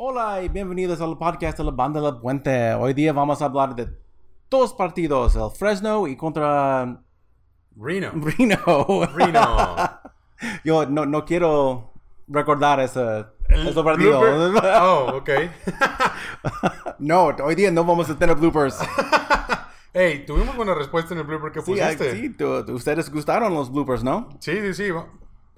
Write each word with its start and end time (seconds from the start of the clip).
Hola 0.00 0.42
y 0.42 0.48
bienvenidos 0.48 1.00
al 1.00 1.18
podcast 1.18 1.58
de 1.58 1.64
la 1.64 1.72
banda 1.72 2.00
del 2.00 2.18
puente. 2.20 2.72
Hoy 2.74 2.94
día 2.94 3.12
vamos 3.12 3.42
a 3.42 3.46
hablar 3.46 3.74
de 3.74 3.88
dos 4.48 4.72
partidos, 4.72 5.34
el 5.34 5.50
Fresno 5.50 6.06
y 6.06 6.16
contra 6.16 7.02
Reno. 7.76 8.12
Reno. 8.14 9.06
Reno. 9.16 9.56
Yo 10.64 10.86
no, 10.86 11.04
no 11.04 11.24
quiero 11.24 11.90
recordar 12.28 12.78
ese, 12.78 13.24
ese 13.48 13.82
partido. 13.82 14.20
blooper- 14.20 14.72
Oh, 14.80 15.16
ok. 15.16 15.30
no, 17.00 17.24
hoy 17.42 17.54
día 17.56 17.72
no 17.72 17.84
vamos 17.84 18.08
a 18.10 18.16
tener 18.18 18.36
bloopers. 18.36 18.78
Hey, 19.94 20.24
tuvimos 20.26 20.54
buena 20.54 20.74
respuesta 20.74 21.14
en 21.14 21.20
el 21.20 21.26
blooper 21.26 21.50
que 21.50 21.60
Sí, 21.62 21.72
pusiste. 21.72 22.12
sí, 22.14 22.36
ustedes 22.72 23.10
gustaron 23.10 23.52
los 23.54 23.72
bloopers, 23.72 24.04
¿no? 24.04 24.28
Sí, 24.38 24.52
sí, 24.60 24.74
sí. 24.74 24.92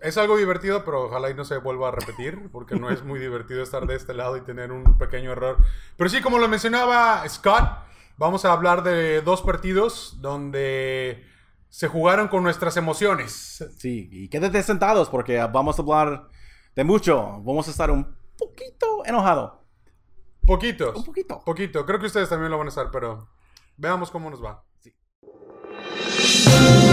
Es 0.03 0.17
algo 0.17 0.37
divertido, 0.37 0.85
pero 0.85 1.05
ojalá 1.05 1.31
y 1.31 1.35
no 1.35 1.45
se 1.45 1.59
vuelva 1.59 1.89
a 1.89 1.91
repetir, 1.91 2.49
porque 2.51 2.75
no 2.77 2.91
es 2.91 3.05
muy 3.05 3.19
divertido 3.19 3.63
estar 3.63 3.87
de 3.87 3.97
este 3.97 4.15
lado 4.15 4.37
y 4.37 4.41
tener 4.41 4.73
un 4.73 4.97
pequeño 4.97 5.33
error. 5.33 5.59
Pero 5.97 6.09
sí, 6.09 6.23
como 6.23 6.39
lo 6.39 6.49
mencionaba 6.49 7.29
Scott, 7.29 7.69
vamos 8.17 8.45
a 8.45 8.53
hablar 8.53 8.83
de 8.83 9.21
dos 9.21 9.43
partidos 9.43 10.17
donde 10.21 11.27
se 11.69 11.89
jugaron 11.89 12.29
con 12.29 12.43
nuestras 12.43 12.77
emociones. 12.77 13.65
Sí, 13.77 14.09
y 14.11 14.29
quédate 14.29 14.63
sentados 14.63 15.09
porque 15.09 15.39
vamos 15.53 15.79
a 15.79 15.83
hablar 15.83 16.29
de 16.75 16.85
mucho. 16.85 17.41
Vamos 17.43 17.69
a 17.69 17.71
estar 17.71 17.91
un 17.91 18.17
poquito 18.39 19.05
enojado. 19.05 19.63
Poquitos. 20.47 20.97
Un 20.97 21.05
poquito. 21.05 21.43
Poquito. 21.45 21.85
Creo 21.85 22.01
que 22.01 22.07
ustedes 22.07 22.29
también 22.29 22.51
lo 22.51 22.59
van 22.59 22.67
a 22.67 22.71
estar, 22.71 22.91
pero 22.91 23.29
veamos 23.77 24.11
cómo 24.11 24.31
nos 24.31 24.43
va. 24.43 24.65
El 25.63 26.90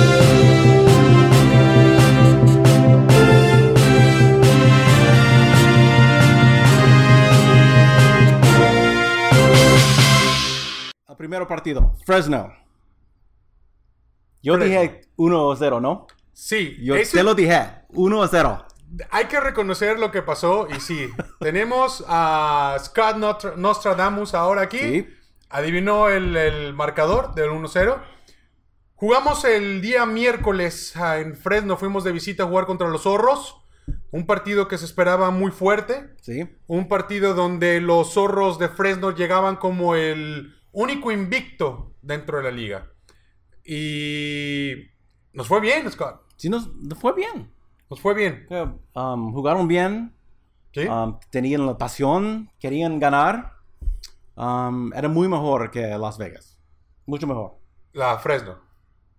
primer 11.48 11.58
partido, 11.58 11.96
Fresno. 12.06 12.54
Yo 14.42 14.56
Fresno. 14.56 14.82
dije 14.82 15.02
1-0, 15.18 15.82
¿no? 15.82 16.08
Sí, 16.34 16.78
Yo 16.84 16.96
ese- 16.96 17.18
te 17.18 17.24
lo 17.24 17.34
dije, 17.36 17.60
1-0. 17.90 18.66
Hay 19.12 19.26
que 19.26 19.40
reconocer 19.42 20.00
lo 20.00 20.12
que 20.12 20.22
pasó 20.22 20.68
y 20.70 20.80
sí, 20.80 21.10
tenemos 21.40 22.06
a 22.08 22.78
Scott 22.80 23.18
Nostra- 23.18 23.56
Nostradamus 23.58 24.34
ahora 24.34 24.62
aquí. 24.62 24.78
Sí. 24.80 25.08
Adivinó 25.50 26.10
el, 26.10 26.36
el 26.36 26.74
marcador 26.74 27.34
del 27.34 27.50
1-0. 27.50 27.98
Jugamos 28.96 29.46
el 29.46 29.82
día 29.82 30.06
miércoles 30.06 30.96
ah, 30.98 31.20
en 31.20 31.36
Fresno, 31.36 31.78
fuimos 31.78 32.04
de 32.04 32.12
visita 32.12 32.44
a 32.44 32.48
jugar 32.48 32.66
contra 32.66 32.88
los 32.90 33.04
zorros. 33.04 33.58
Un 34.12 34.26
partido 34.26 34.68
que 34.68 34.78
se 34.78 34.86
esperaba 34.86 35.32
muy 35.32 35.52
fuerte. 35.52 36.10
Sí. 36.22 36.50
Un 36.68 36.88
partido 36.90 37.34
donde 37.34 37.80
los 37.80 38.14
zorros 38.14 38.60
de 38.60 38.68
Fresno 38.70 39.12
llegaban 39.12 39.56
como 39.56 39.96
el 39.96 40.57
único 40.78 41.12
invicto 41.12 41.96
dentro 42.02 42.38
de 42.38 42.44
la 42.44 42.52
liga. 42.52 42.92
Y 43.66 44.74
nos 45.34 45.48
fue 45.48 45.60
bien, 45.60 45.90
Scott. 45.92 46.22
Sí, 46.36 46.50
nos 46.50 46.70
fue 47.00 47.14
bien. 47.14 47.52
Nos 47.90 48.00
fue 48.00 48.14
bien. 48.14 48.48
Um, 48.94 49.34
jugaron 49.34 49.68
bien, 49.68 50.14
¿Sí? 50.74 50.82
um, 50.88 51.18
tenían 51.32 51.66
la 51.66 51.78
pasión, 51.78 52.52
querían 52.60 53.00
ganar. 53.00 53.54
Um, 54.36 54.94
era 54.94 55.10
muy 55.10 55.28
mejor 55.28 55.72
que 55.72 55.82
Las 55.98 56.18
Vegas. 56.18 56.60
Mucho 57.08 57.26
mejor. 57.26 57.58
La 57.94 58.20
Fresno. 58.20 58.60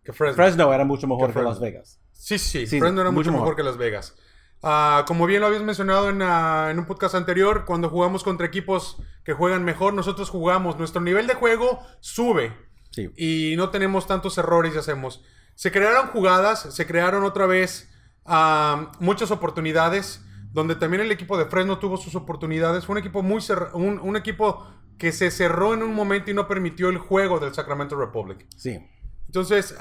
Que 0.05 0.13
Fresno. 0.13 0.37
Fresno 0.37 0.73
era 0.73 0.85
mucho 0.85 1.07
mejor 1.09 1.33
Que. 1.33 1.43
Las 1.43 1.59
Vegas. 1.61 2.01
Sí, 2.13 2.39
sí, 2.39 2.67
Sí, 2.67 2.79
Fresno 2.79 3.01
era 3.01 3.11
mucho 3.11 3.31
mucho 3.31 3.33
mejor, 3.33 3.47
mejor. 3.49 3.57
que 3.57 3.63
Las 3.65 3.77
Vegas. 3.77 4.17
Ah, 4.63 5.05
como 5.07 5.27
bien 5.27 5.41
lo 5.41 5.47
habías 5.47 5.63
mencionado 5.63 6.11
en, 6.11 6.21
ah, 6.23 6.69
en 6.71 6.79
un 6.79 6.85
podcast 6.87 7.15
anterior, 7.15 7.65
cuando 7.65 7.89
jugamos 7.89 8.25
contra 8.25 8.47
equipos 8.47 8.97
que 9.25 9.33
juegan 9.33 9.65
mejor, 9.65 9.95
nosotros 9.95 10.31
jugamos. 10.31 10.79
Nuestro 10.79 11.01
nivel 11.01 11.27
de 11.27 11.35
juego 11.35 11.81
sube 12.01 12.53
Sí. 12.91 13.11
y 13.17 13.55
no 13.57 13.71
tenemos 13.71 14.07
tantos 14.07 14.37
errores 14.39 14.75
y 14.75 14.79
hacemos. 14.79 15.23
Se 15.55 15.71
crearon 15.71 16.09
jugadas, 16.09 16.75
se 16.75 16.87
crearon 16.87 17.23
otra 17.25 17.47
vez 17.47 17.89
ah, 18.25 18.91
muchas 19.01 19.31
oportunidades, 19.31 20.23
donde 20.53 20.75
también 20.75 21.03
el 21.03 21.13
equipo 21.13 21.39
de 21.39 21.45
Fresno 21.47 21.79
tuvo 21.79 21.97
sus 21.97 22.15
oportunidades. 22.15 22.85
Fue 22.87 22.95
un 22.95 22.99
equipo 22.99 23.23
muy 23.23 23.43
un, 23.75 24.01
un 24.01 24.17
equipo 24.17 24.67
que 24.99 25.13
se 25.13 25.31
cerró 25.31 25.75
en 25.75 25.83
un 25.85 25.95
momento 25.95 26.31
y 26.31 26.35
no 26.35 26.49
permitió 26.49 26.89
el 26.89 26.99
juego 26.99 27.39
del 27.39 27.55
Sacramento 27.55 27.95
Republic. 27.97 28.45
Sí. 28.57 28.85
Entonces, 29.27 29.77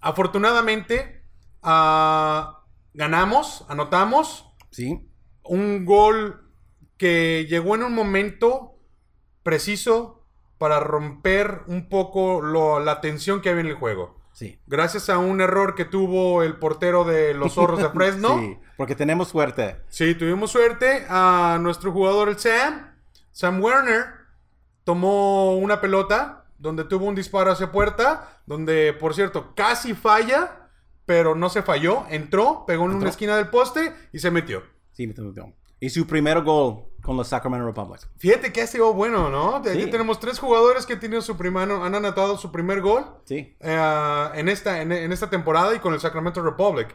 afortunadamente, 0.00 1.22
ganamos, 2.94 3.64
anotamos 3.68 4.50
Sí. 4.70 5.08
un 5.42 5.84
gol 5.84 6.50
que 6.96 7.46
llegó 7.48 7.74
en 7.74 7.82
un 7.82 7.94
momento 7.94 8.78
preciso 9.42 10.24
para 10.58 10.80
romper 10.80 11.62
un 11.66 11.88
poco 11.88 12.40
lo- 12.40 12.80
la 12.80 13.00
tensión 13.00 13.40
que 13.40 13.50
había 13.50 13.60
en 13.62 13.66
el 13.68 13.74
juego. 13.74 14.20
Sí. 14.32 14.58
Gracias 14.66 15.10
a 15.10 15.18
un 15.18 15.40
error 15.40 15.74
que 15.74 15.84
tuvo 15.84 16.42
el 16.42 16.56
portero 16.56 17.04
de 17.04 17.34
los 17.34 17.54
zorros 17.54 17.78
de 17.80 17.88
Fresno. 17.90 18.38
Sí, 18.38 18.58
porque 18.76 18.94
tenemos 18.96 19.28
suerte. 19.28 19.76
Sí, 19.88 20.14
tuvimos 20.14 20.50
suerte. 20.50 21.04
A 21.08 21.58
nuestro 21.60 21.92
jugador, 21.92 22.28
el 22.28 22.38
Sam, 22.38 22.94
Sam 23.30 23.62
Werner, 23.62 24.06
tomó 24.84 25.54
una 25.56 25.80
pelota 25.80 26.46
donde 26.58 26.84
tuvo 26.84 27.06
un 27.06 27.14
disparo 27.14 27.50
hacia 27.52 27.70
puerta, 27.70 28.40
donde, 28.46 28.92
por 28.92 29.14
cierto, 29.14 29.54
casi 29.54 29.94
falla, 29.94 30.63
pero 31.06 31.34
no 31.34 31.48
se 31.50 31.62
falló. 31.62 32.04
Entró, 32.10 32.64
pegó 32.66 32.84
en 32.84 32.90
una 32.90 32.94
Entró. 32.98 33.10
esquina 33.10 33.36
del 33.36 33.48
poste 33.48 33.92
y 34.12 34.18
se 34.18 34.30
metió. 34.30 34.62
Sí, 34.92 35.06
me 35.06 35.14
tengo- 35.14 35.32
Y 35.80 35.90
su 35.90 36.06
primer 36.06 36.40
gol 36.42 36.84
con 37.02 37.16
los 37.16 37.28
Sacramento 37.28 37.66
Republic. 37.66 38.00
Fíjate 38.16 38.52
que 38.52 38.62
ha 38.62 38.66
sido 38.66 38.94
bueno, 38.94 39.28
¿no? 39.28 39.60
De- 39.60 39.74
Sí. 39.74 39.82
Aquí 39.82 39.90
tenemos 39.90 40.18
tres 40.20 40.38
jugadores 40.38 40.86
que 40.86 40.96
tienen 40.96 41.20
su 41.20 41.36
primer, 41.36 41.70
han 41.70 41.94
anotado 41.94 42.38
su 42.38 42.50
primer 42.50 42.80
gol 42.80 43.04
Sí. 43.24 43.54
eh, 43.60 44.28
en, 44.34 44.48
esta, 44.48 44.80
en, 44.80 44.92
en 44.92 45.12
esta 45.12 45.28
temporada 45.28 45.74
y 45.74 45.80
con 45.80 45.92
el 45.92 46.00
Sacramento 46.00 46.42
Republic. 46.42 46.94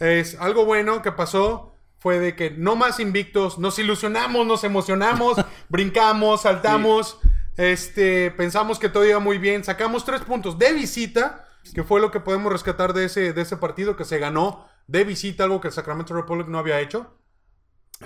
Es 0.00 0.36
algo 0.40 0.64
bueno 0.64 1.02
que 1.02 1.12
pasó 1.12 1.70
fue 1.98 2.18
de 2.18 2.34
que 2.36 2.50
no 2.50 2.76
más 2.76 2.98
invictos, 3.00 3.58
nos 3.58 3.78
ilusionamos, 3.78 4.44
nos 4.46 4.64
emocionamos, 4.64 5.36
brincamos, 5.68 6.42
saltamos, 6.42 7.18
este, 7.56 8.30
pensamos 8.32 8.78
que 8.78 8.88
todo 8.88 9.04
iba 9.06 9.20
muy 9.20 9.38
bien, 9.38 9.64
sacamos 9.64 10.04
tres 10.04 10.20
puntos 10.22 10.58
de 10.58 10.72
visita, 10.72 11.46
que 11.72 11.82
fue 11.84 12.00
lo 12.00 12.10
que 12.10 12.20
podemos 12.20 12.52
rescatar 12.52 12.92
de 12.92 13.04
ese, 13.06 13.32
de 13.32 13.40
ese 13.42 13.56
partido 13.56 13.96
que 13.96 14.04
se 14.04 14.18
ganó 14.18 14.66
de 14.86 15.04
visita, 15.04 15.44
algo 15.44 15.60
que 15.60 15.68
el 15.68 15.74
Sacramento 15.74 16.14
Republic 16.14 16.48
no 16.48 16.58
había 16.58 16.80
hecho. 16.80 17.16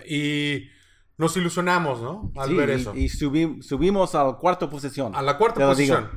Y 0.08 0.68
nos 1.16 1.36
ilusionamos, 1.36 2.00
¿no? 2.00 2.30
Al 2.36 2.48
Sí, 2.50 2.54
ver 2.54 2.70
eso. 2.70 2.94
Y, 2.94 3.06
subi- 3.08 3.62
subimos 3.62 4.14
a 4.14 4.24
la 4.24 4.32
cuarta 4.34 4.68
posición. 4.70 5.14
a 5.16 5.22
la 5.22 5.36
cuarta 5.38 5.60
digo. 5.60 5.70
posición. 5.70 6.10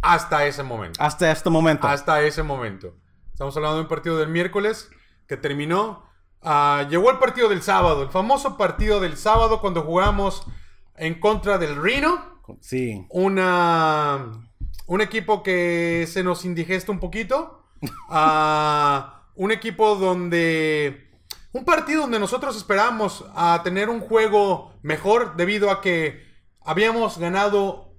Hasta 0.00 0.46
ese 0.46 0.62
momento. 0.62 1.02
Hasta 1.02 1.30
este 1.30 1.50
momento. 1.50 1.86
Hasta 1.88 2.22
ese 2.22 2.42
momento. 2.42 2.94
Estamos 3.32 3.56
hablando 3.56 3.76
de 3.76 3.82
un 3.82 3.88
partido 3.88 4.16
del 4.18 4.28
miércoles 4.28 4.88
que 5.26 5.36
terminó. 5.36 6.04
Ah, 6.40 6.86
llegó 6.88 7.10
el 7.10 7.18
partido 7.18 7.48
del 7.48 7.62
sábado, 7.62 8.02
el 8.04 8.08
famoso 8.10 8.56
partido 8.56 9.00
del 9.00 9.16
sábado 9.16 9.60
cuando 9.60 9.82
jugamos 9.82 10.46
en 10.94 11.18
contra 11.20 11.58
del 11.58 11.76
Reno. 11.76 12.40
Sí. 12.60 13.04
Una, 13.10 14.47
un 14.88 15.02
equipo 15.02 15.42
que 15.42 16.06
se 16.08 16.24
nos 16.24 16.44
indigesta 16.44 16.90
un 16.90 16.98
poquito. 16.98 17.54
Ah, 18.10 19.28
un 19.36 19.52
equipo 19.52 19.94
donde... 19.94 21.10
Un 21.52 21.64
partido 21.64 22.02
donde 22.02 22.18
nosotros 22.18 22.56
esperábamos 22.56 23.24
a 23.36 23.60
tener 23.62 23.88
un 23.88 24.00
juego 24.00 24.74
mejor 24.82 25.36
debido 25.36 25.70
a 25.70 25.80
que 25.80 26.26
habíamos 26.60 27.18
ganado 27.18 27.94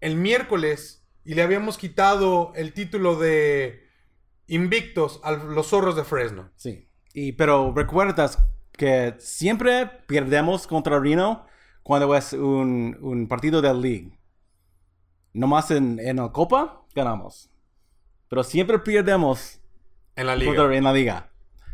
el 0.00 0.14
miércoles 0.14 1.04
y 1.24 1.34
le 1.34 1.42
habíamos 1.42 1.78
quitado 1.78 2.52
el 2.54 2.72
título 2.72 3.16
de 3.16 3.82
invictos 4.46 5.20
a 5.24 5.32
los 5.32 5.66
zorros 5.66 5.96
de 5.96 6.04
Fresno. 6.04 6.50
Sí. 6.54 6.88
Y, 7.12 7.32
pero 7.32 7.72
recuerdas 7.74 8.38
que 8.72 9.16
siempre 9.18 9.86
perdemos 10.06 10.68
contra 10.68 11.00
Reno 11.00 11.46
cuando 11.82 12.14
es 12.14 12.32
un, 12.32 12.96
un 13.00 13.26
partido 13.26 13.60
de 13.60 13.74
League. 13.74 14.15
Nomás 15.36 15.70
en, 15.70 15.98
en 16.00 16.16
la 16.16 16.30
Copa 16.32 16.82
ganamos. 16.94 17.50
Pero 18.28 18.42
siempre 18.42 18.78
perdemos 18.78 19.60
En 20.16 20.26
la 20.26 20.34
liga. 20.36 20.54
contra- 20.56 20.76
en 20.76 20.84
la 20.84 20.92
Liga. 20.92 21.30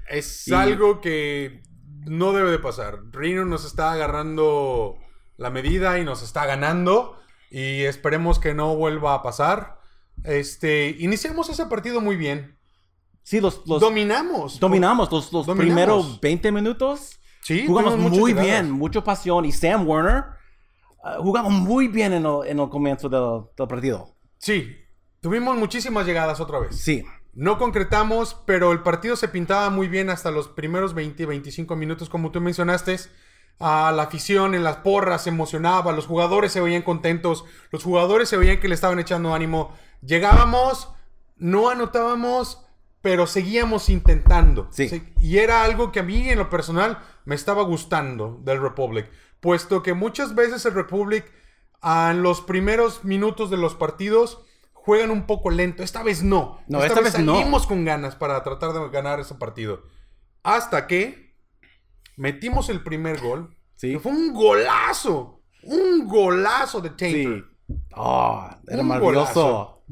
Es 0.08 0.48
Y- 0.48 0.52
algo 0.54 1.00
que 1.00 1.62
no 2.04 2.32
debe 2.32 2.50
de 2.50 2.58
pasar. 2.58 2.98
Reno 3.12 3.44
nos 3.44 3.64
está 3.64 3.92
agarrando 3.92 4.96
la 5.36 5.50
medida 5.50 5.98
y 5.98 6.04
nos 6.04 6.22
está 6.22 6.44
ganando. 6.44 7.16
Y 7.50 7.82
esperemos 7.82 8.38
que 8.38 8.52
no 8.54 8.74
vuelva 8.76 9.14
a 9.14 9.22
pasar. 9.22 9.78
Este, 10.24 10.96
iniciamos 10.98 11.48
ese 11.48 11.66
partido 11.66 12.00
muy 12.00 12.16
bien. 12.16 12.58
Sí, 13.22 13.40
los, 13.40 13.62
los 13.66 13.80
dominamos. 13.80 14.58
dominamos 14.58 15.10
los, 15.12 15.32
los 15.32 15.46
Dominamos. 15.46 15.64
primeros 15.76 16.20
20 16.20 16.50
minutos. 16.50 17.18
Sí, 17.42 17.64
jugamos 17.66 17.96
muy 17.96 18.32
bien, 18.34 18.70
mucha 18.72 19.02
pasión. 19.04 19.44
Y 19.44 19.52
Sam 19.52 19.86
Werner 19.88 20.24
ah, 21.02 21.16
jugamos 21.20 21.52
muy 21.52 21.88
bien 21.88 22.12
en 22.12 22.24
el, 22.26 22.46
en 22.46 22.58
el 22.60 22.68
comienzo 22.68 23.08
del, 23.08 23.50
del 23.56 23.68
partido. 23.68 24.14
Sí, 24.38 24.76
tuvimos 25.20 25.56
muchísimas 25.56 26.06
llegadas 26.06 26.40
otra 26.40 26.58
vez. 26.60 26.76
Sí, 26.76 27.04
No 27.34 27.56
concretamos, 27.58 28.34
pero 28.46 28.72
el 28.72 28.82
partido 28.82 29.16
se 29.16 29.28
pintaba 29.28 29.70
muy 29.70 29.88
bien 29.88 30.10
hasta 30.10 30.30
los 30.30 30.48
primeros 30.48 30.92
20, 30.94 31.24
25 31.26 31.76
minutos, 31.76 32.08
como 32.10 32.30
tú 32.30 32.40
mencionaste. 32.40 32.96
a 33.58 33.92
la 33.92 34.02
afición 34.04 34.54
en 34.54 34.64
las 34.64 34.78
porras 34.78 35.22
se 35.22 35.30
emocionaba, 35.30 35.92
los 35.92 36.06
jugadores 36.06 36.52
se 36.52 36.60
veían 36.60 36.82
contentos, 36.82 37.44
los 37.70 37.84
jugadores 37.84 38.28
se 38.28 38.36
veían 38.36 38.58
que 38.60 38.68
le 38.68 38.74
estaban 38.74 38.98
echando 38.98 39.34
ánimo. 39.34 39.72
Llegábamos, 40.02 40.92
no 41.36 41.70
anotábamos, 41.70 42.66
pero 43.02 43.26
seguíamos 43.26 43.88
intentando. 43.88 44.68
Sí. 44.72 45.12
Y 45.20 45.38
era 45.38 45.62
algo 45.64 45.92
que 45.92 46.00
a 46.00 46.02
mí 46.02 46.28
en 46.28 46.38
lo 46.38 46.50
personal 46.50 46.98
me 47.24 47.34
estaba 47.36 47.62
gustando 47.62 48.40
del 48.42 48.60
Republic, 48.60 49.08
puesto 49.42 49.82
que 49.82 49.92
muchas 49.92 50.34
veces 50.34 50.64
el 50.64 50.72
Republic 50.72 51.30
ah, 51.82 52.10
en 52.12 52.22
los 52.22 52.40
primeros 52.40 53.04
minutos 53.04 53.50
de 53.50 53.56
los 53.58 53.74
partidos 53.74 54.40
juegan 54.72 55.10
un 55.10 55.26
poco 55.26 55.50
lento. 55.50 55.82
Esta 55.82 56.02
vez 56.02 56.22
no. 56.22 56.60
No, 56.68 56.82
esta 56.82 57.00
vez 57.00 57.18
no. 57.18 57.34
salimos 57.34 57.66
con 57.66 57.84
ganas 57.84 58.14
para 58.16 58.42
tratar 58.42 58.72
de 58.72 58.88
ganar 58.88 59.18
ese 59.20 59.34
partido. 59.34 59.82
Hasta 60.44 60.86
que 60.86 61.34
metimos 62.16 62.68
el 62.70 62.82
primer 62.82 63.20
gol. 63.20 63.54
Sí. 63.74 63.92
que 63.92 63.98
fue 64.00 64.12
un 64.12 64.32
golazo. 64.32 65.42
Un 65.64 66.06
golazo 66.06 66.80
de 66.80 66.90
Tainter. 66.90 67.44
Sí. 67.66 67.76
Oh, 67.96 68.48
era 68.68 68.80
Un 68.82 68.88
maravilloso. 68.88 69.42
golazo. 69.42 69.84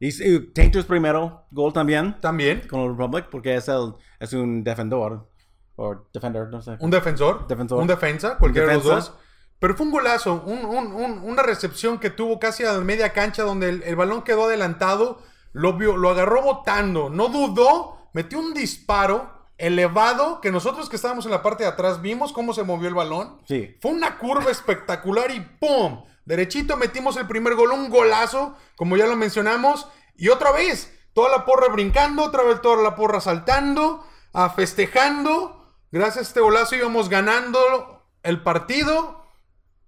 Y, 0.00 0.08
y 0.08 0.52
Tainter's 0.52 0.86
primero 0.86 1.46
gol 1.50 1.72
también 1.72 2.18
También. 2.20 2.66
con 2.68 2.80
el 2.80 2.90
Republic 2.96 3.26
porque 3.30 3.54
es, 3.56 3.68
el, 3.68 3.92
es 4.20 4.32
un 4.32 4.64
defensor. 4.64 5.30
O 5.76 5.94
defender, 6.12 6.48
no 6.48 6.62
sé. 6.62 6.76
Un 6.80 6.90
defensor. 6.90 7.46
Defensor. 7.48 7.80
Un 7.80 7.86
defensa, 7.86 8.38
cualquiera 8.38 8.68
de 8.68 8.74
los 8.74 8.84
dos. 8.84 9.14
Pero 9.58 9.74
fue 9.76 9.86
un 9.86 9.92
golazo, 9.92 10.42
un- 10.46 10.64
un- 10.64 10.92
un- 10.92 11.18
una 11.24 11.42
recepción 11.42 11.98
que 11.98 12.10
tuvo 12.10 12.38
casi 12.38 12.64
a 12.64 12.72
media 12.80 13.12
cancha 13.12 13.42
donde 13.44 13.68
el, 13.70 13.82
el 13.84 13.96
balón 13.96 14.22
quedó 14.22 14.44
adelantado, 14.44 15.20
lo, 15.52 15.72
vio, 15.74 15.96
lo 15.96 16.10
agarró 16.10 16.42
botando, 16.42 17.08
no 17.08 17.28
dudó, 17.28 18.08
metió 18.12 18.38
un 18.38 18.52
disparo 18.54 19.32
elevado 19.56 20.40
que 20.40 20.50
nosotros 20.50 20.88
que 20.88 20.96
estábamos 20.96 21.24
en 21.26 21.30
la 21.30 21.42
parte 21.42 21.62
de 21.64 21.70
atrás 21.70 22.02
vimos 22.02 22.32
cómo 22.32 22.52
se 22.52 22.64
movió 22.64 22.88
el 22.88 22.94
balón. 22.94 23.40
Sí. 23.46 23.76
Fue 23.80 23.92
una 23.92 24.18
curva 24.18 24.50
espectacular 24.50 25.30
y 25.30 25.40
¡pum! 25.40 26.04
Derechito 26.24 26.76
metimos 26.76 27.16
el 27.16 27.26
primer 27.26 27.54
gol, 27.54 27.70
un 27.72 27.88
golazo, 27.90 28.56
como 28.76 28.96
ya 28.96 29.06
lo 29.06 29.16
mencionamos. 29.16 29.88
Y 30.16 30.28
otra 30.28 30.50
vez, 30.52 30.92
toda 31.14 31.30
la 31.30 31.44
porra 31.44 31.68
brincando, 31.68 32.22
otra 32.24 32.42
vez 32.42 32.60
toda 32.62 32.82
la 32.82 32.96
porra 32.96 33.20
saltando, 33.20 34.04
ah, 34.32 34.50
festejando. 34.50 35.63
Gracias 35.94 36.16
a 36.16 36.20
este 36.22 36.40
golazo 36.40 36.74
íbamos 36.74 37.08
ganando 37.08 38.02
el 38.24 38.42
partido. 38.42 39.26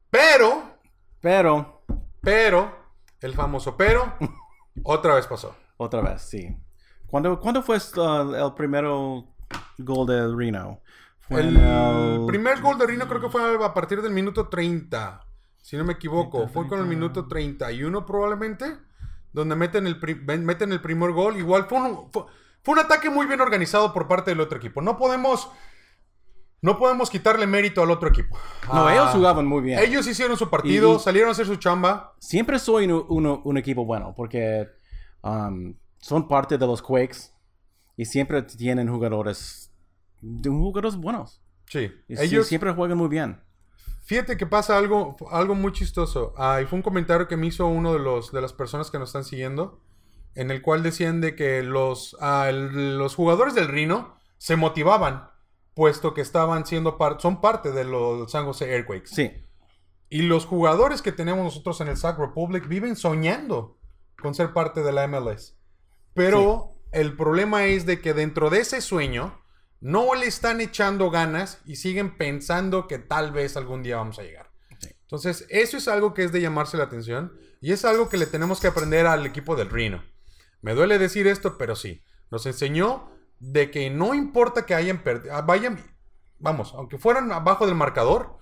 Pero, 0.08 0.78
Pero, 1.20 1.82
pero, 2.20 2.72
el 3.20 3.34
famoso 3.34 3.76
pero, 3.76 4.14
otra 4.84 5.16
vez 5.16 5.26
pasó. 5.26 5.56
otra 5.76 6.02
vez, 6.02 6.22
sí. 6.22 6.56
¿Cuándo, 7.08 7.40
¿cuándo 7.40 7.60
fue 7.60 7.78
uh, 7.78 8.34
el 8.36 8.54
primero 8.54 9.34
gol 9.78 10.06
de 10.06 10.32
Reno? 10.32 10.80
Fue 11.22 11.40
El 11.40 12.24
primer 12.28 12.60
gol 12.60 12.78
de 12.78 12.86
Rino 12.86 13.08
creo 13.08 13.22
que 13.22 13.28
fue 13.28 13.64
a 13.64 13.74
partir 13.74 14.00
del 14.00 14.12
minuto 14.12 14.46
30, 14.46 15.26
si 15.60 15.76
no 15.76 15.82
me 15.82 15.94
equivoco. 15.94 16.46
Fue 16.46 16.68
con 16.68 16.78
el 16.78 16.86
minuto 16.86 17.26
31 17.26 18.06
probablemente, 18.06 18.78
donde 19.32 19.56
meten 19.56 19.88
el, 19.88 19.98
meten 20.40 20.70
el 20.70 20.80
primer 20.80 21.10
gol. 21.10 21.36
Igual 21.36 21.64
fue 21.64 21.80
un, 21.80 22.12
fue, 22.12 22.26
fue 22.62 22.74
un 22.74 22.78
ataque 22.78 23.10
muy 23.10 23.26
bien 23.26 23.40
organizado 23.40 23.92
por 23.92 24.06
parte 24.06 24.30
del 24.30 24.40
otro 24.40 24.58
equipo. 24.58 24.80
No 24.80 24.96
podemos, 24.96 25.50
no 26.66 26.78
podemos 26.78 27.08
quitarle 27.08 27.46
mérito 27.46 27.82
al 27.82 27.90
otro 27.90 28.08
equipo. 28.08 28.36
No, 28.72 28.86
Ah, 28.86 28.92
ellos 28.94 29.10
jugaban 29.10 29.46
muy 29.46 29.62
bien. 29.62 29.78
Ellos 29.78 30.06
hicieron 30.06 30.36
su 30.36 30.50
partido, 30.50 30.92
Y- 30.92 30.96
y- 30.96 30.98
salieron 30.98 31.28
a 31.28 31.32
hacer 31.32 31.46
su 31.46 31.56
chamba. 31.56 32.14
Siempre 32.18 32.58
soy 32.58 32.84
un, 32.86 33.04
un- 33.08 33.40
un 33.44 33.56
equipo 33.56 33.84
bueno 33.84 34.12
porque 34.16 34.68
um, 35.22 35.74
son 35.98 36.28
parte 36.28 36.58
de 36.58 36.66
los 36.66 36.82
Quakes 36.82 37.32
y 37.96 38.04
siempre 38.04 38.42
tienen 38.42 38.88
jugadores, 38.88 39.72
jugadores 40.44 40.96
buenos. 40.96 41.40
Sí, 41.68 41.90
Y 42.08 42.16
sí, 42.16 42.22
ellos 42.24 42.46
siempre 42.46 42.72
juegan 42.72 42.98
muy 42.98 43.08
bien. 43.08 43.40
Fíjate 44.04 44.36
que 44.36 44.46
pasa 44.46 44.76
algo, 44.76 45.16
algo 45.30 45.54
muy 45.54 45.72
chistoso. 45.72 46.32
Ah, 46.36 46.60
y 46.62 46.66
fue 46.66 46.76
un 46.76 46.82
comentario 46.82 47.26
que 47.26 47.36
me 47.36 47.46
hizo 47.48 47.66
uno 47.66 47.92
de, 47.92 47.98
los, 47.98 48.30
de 48.32 48.40
las 48.40 48.52
personas 48.52 48.90
que 48.90 48.98
nos 49.00 49.08
están 49.08 49.24
siguiendo, 49.24 49.80
en 50.36 50.50
el 50.52 50.62
cual 50.62 50.82
decían 50.82 51.20
de 51.20 51.34
que 51.34 51.62
los, 51.62 52.16
ah, 52.20 52.46
el- 52.48 52.98
los 52.98 53.14
jugadores 53.16 53.54
del 53.54 53.66
Rino 53.68 54.14
se 54.38 54.54
motivaban, 54.54 55.28
puesto 55.76 56.14
que 56.14 56.22
estaban 56.22 56.64
siendo 56.64 56.96
son 57.20 57.42
parte 57.42 57.70
de 57.70 57.84
los 57.84 58.32
San 58.32 58.46
Jose 58.46 58.64
Earthquakes. 58.64 59.10
Sí, 59.14 59.30
Y 60.08 60.22
los 60.22 60.46
jugadores 60.46 61.02
que 61.02 61.12
tenemos 61.12 61.44
nosotros 61.44 61.82
en 61.82 61.88
el 61.88 61.98
Sac 61.98 62.18
Republic 62.18 62.66
viven 62.66 62.96
soñando 62.96 63.78
con 64.18 64.34
ser 64.34 64.54
parte 64.54 64.82
de 64.82 64.92
la 64.92 65.06
MLS. 65.06 65.54
Pero 66.14 66.70
el 66.92 67.14
problema 67.14 67.66
es 67.66 67.84
de 67.84 68.00
que 68.00 68.14
dentro 68.14 68.48
de 68.48 68.60
ese 68.60 68.80
sueño 68.80 69.38
no 69.80 70.14
le 70.14 70.24
están 70.24 70.62
echando 70.62 71.10
ganas 71.10 71.60
y 71.66 71.76
siguen 71.76 72.16
pensando 72.16 72.88
que 72.88 72.98
tal 72.98 73.32
vez 73.32 73.58
algún 73.58 73.82
día 73.82 73.96
vamos 73.96 74.18
a 74.18 74.22
llegar. 74.22 74.50
Sí. 74.80 74.88
Entonces, 75.02 75.44
eso 75.50 75.76
es 75.76 75.88
algo 75.88 76.14
que 76.14 76.24
es 76.24 76.32
de 76.32 76.40
llamarse 76.40 76.78
la 76.78 76.84
atención 76.84 77.38
y 77.60 77.72
es 77.72 77.84
algo 77.84 78.08
que 78.08 78.16
le 78.16 78.24
tenemos 78.24 78.60
que 78.60 78.68
aprender 78.68 79.06
al 79.06 79.26
equipo 79.26 79.56
del 79.56 79.68
Rino. 79.68 80.02
Me 80.62 80.74
duele 80.74 80.98
decir 80.98 81.26
esto, 81.26 81.58
pero 81.58 81.76
sí. 81.76 82.02
Nos 82.30 82.46
enseñó 82.46 83.10
de 83.38 83.70
que 83.70 83.90
no 83.90 84.14
importa 84.14 84.64
que 84.66 84.74
hayan 84.74 85.02
perdido, 85.02 85.34
vayan, 85.44 85.78
vamos, 86.38 86.72
aunque 86.74 86.98
fueran 86.98 87.30
abajo 87.32 87.66
del 87.66 87.74
marcador, 87.74 88.38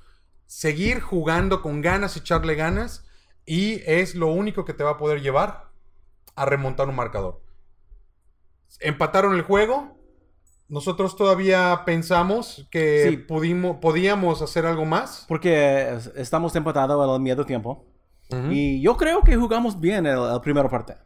seguir 0.46 1.00
jugando 1.00 1.62
con 1.62 1.80
ganas, 1.80 2.16
echarle 2.16 2.54
ganas, 2.54 3.04
y 3.46 3.80
es 3.86 4.14
lo 4.14 4.28
único 4.28 4.64
que 4.64 4.72
te 4.74 4.84
va 4.84 4.90
a 4.92 4.98
poder 4.98 5.20
llevar 5.20 5.70
a 6.36 6.44
remontar 6.46 6.88
un 6.88 6.96
marcador. 6.96 7.40
Empataron 8.80 9.34
el 9.34 9.42
juego. 9.42 9.96
Nosotros 10.68 11.14
todavía 11.16 11.82
pensamos 11.84 12.66
que 12.70 13.08
Sí. 13.10 13.16
pudimos, 13.18 13.76
podíamos 13.80 14.42
hacer 14.42 14.66
algo 14.66 14.84
más. 14.84 15.24
porque 15.28 15.90
es- 15.94 16.06
estamos 16.16 16.56
empatados 16.56 17.08
al 17.08 17.20
medio 17.20 17.44
tiempo. 17.44 17.84
Ujú. 18.30 18.50
Y 18.50 18.80
yo 18.80 18.96
creo 18.96 19.22
que 19.22 19.36
jugamos 19.36 19.78
bien 19.78 20.06
el, 20.06 20.18
el 20.18 20.40
primera 20.40 20.68
parte. 20.68 20.96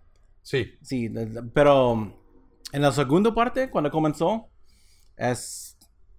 Sí, 0.43 0.79
Sí, 0.81 1.13
pero 1.53 2.15
en 2.73 2.83
la 2.83 2.93
segunda 2.93 3.35
parte, 3.35 3.71
cuando 3.71 3.91
comenzó, 3.91 4.49
es, 5.17 5.77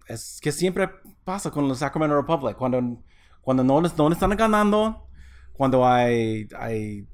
es 0.07 0.39
que 0.41 0.51
siempre 0.51 0.89
pasa 1.23 1.51
con 1.51 1.67
los 1.67 1.79
Sacramento 1.79 2.15
Republic. 2.19 2.55
Cuando, 2.57 3.01
cuando 3.41 3.63
no, 3.63 3.81
les- 3.81 3.97
no 3.97 4.11
están 4.11 4.31
ganando, 4.35 5.07
cuando 5.53 5.85
hay, 5.85 6.47
hay 6.57 7.07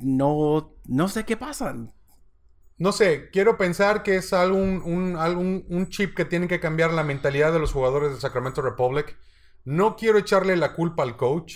no, 0.00 0.72
no 0.86 1.08
sé 1.08 1.24
qué 1.24 1.36
pasa. 1.36 1.74
No 2.76 2.92
sé, 2.92 3.30
quiero 3.30 3.56
pensar 3.56 4.02
que 4.02 4.16
es 4.16 4.32
algún, 4.32 4.82
un, 4.84 5.16
algún- 5.16 5.64
un 5.68 5.88
chip 5.88 6.14
que 6.14 6.24
tiene 6.24 6.48
que 6.48 6.60
cambiar 6.60 6.92
la 6.92 7.04
mentalidad 7.04 7.52
de 7.52 7.58
los 7.60 7.72
jugadores 7.72 8.12
de 8.12 8.20
Sacramento 8.20 8.62
Republic. 8.62 9.16
No 9.64 9.96
quiero 9.96 10.18
echarle 10.18 10.56
la 10.56 10.74
culpa 10.74 11.02
al 11.04 11.16
coach, 11.16 11.54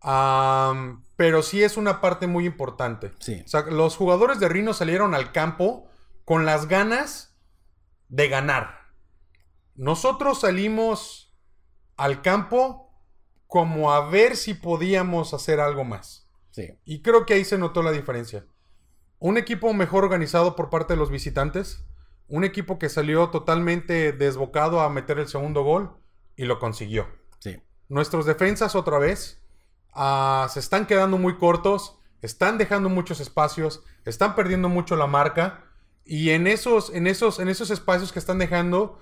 am, 0.00 1.04
pero 1.16 1.42
sí 1.42 1.62
es 1.62 1.76
una 1.76 2.00
parte 2.00 2.26
muy 2.26 2.46
importante. 2.46 3.12
Sí. 3.20 3.42
O 3.44 3.48
sea, 3.48 3.62
los 3.62 3.96
jugadores 3.96 4.40
de 4.40 4.48
Rino 4.48 4.72
salieron 4.72 5.14
al 5.14 5.32
campo 5.32 5.88
con 6.24 6.44
las 6.46 6.68
ganas 6.68 7.36
de 8.08 8.28
ganar. 8.28 8.82
Nosotros 9.74 10.40
salimos 10.40 11.34
al 11.96 12.22
campo 12.22 12.90
como 13.46 13.92
a 13.92 14.08
ver 14.08 14.36
si 14.36 14.54
podíamos 14.54 15.34
hacer 15.34 15.60
algo 15.60 15.84
más. 15.84 16.28
Sí. 16.50 16.78
Y 16.84 17.02
creo 17.02 17.26
que 17.26 17.34
ahí 17.34 17.44
se 17.44 17.58
notó 17.58 17.82
la 17.82 17.92
diferencia. 17.92 18.46
Un 19.18 19.38
equipo 19.38 19.72
mejor 19.72 20.04
organizado 20.04 20.56
por 20.56 20.68
parte 20.68 20.94
de 20.94 20.98
los 20.98 21.10
visitantes. 21.10 21.84
Un 22.28 22.44
equipo 22.44 22.78
que 22.78 22.88
salió 22.88 23.30
totalmente 23.30 24.12
desbocado 24.12 24.80
a 24.80 24.90
meter 24.90 25.18
el 25.18 25.28
segundo 25.28 25.62
gol 25.62 25.96
y 26.36 26.44
lo 26.44 26.58
consiguió. 26.58 27.08
Sí. 27.38 27.62
Nuestros 27.88 28.26
defensas 28.26 28.74
otra 28.74 28.98
vez 28.98 29.42
ah, 29.92 30.48
se 30.50 30.60
están 30.60 30.86
quedando 30.86 31.18
muy 31.18 31.36
cortos, 31.36 31.98
están 32.20 32.58
dejando 32.58 32.88
muchos 32.88 33.20
espacios, 33.20 33.82
están 34.04 34.34
perdiendo 34.34 34.68
mucho 34.68 34.96
la 34.96 35.06
marca 35.06 35.71
y 36.04 36.30
en 36.30 36.46
esos, 36.46 36.90
en 36.90 37.06
esos, 37.06 37.38
en 37.38 37.48
esos 37.48 37.70
espacios 37.70 38.12
que 38.12 38.18
están 38.18 38.38
dejando 38.38 38.98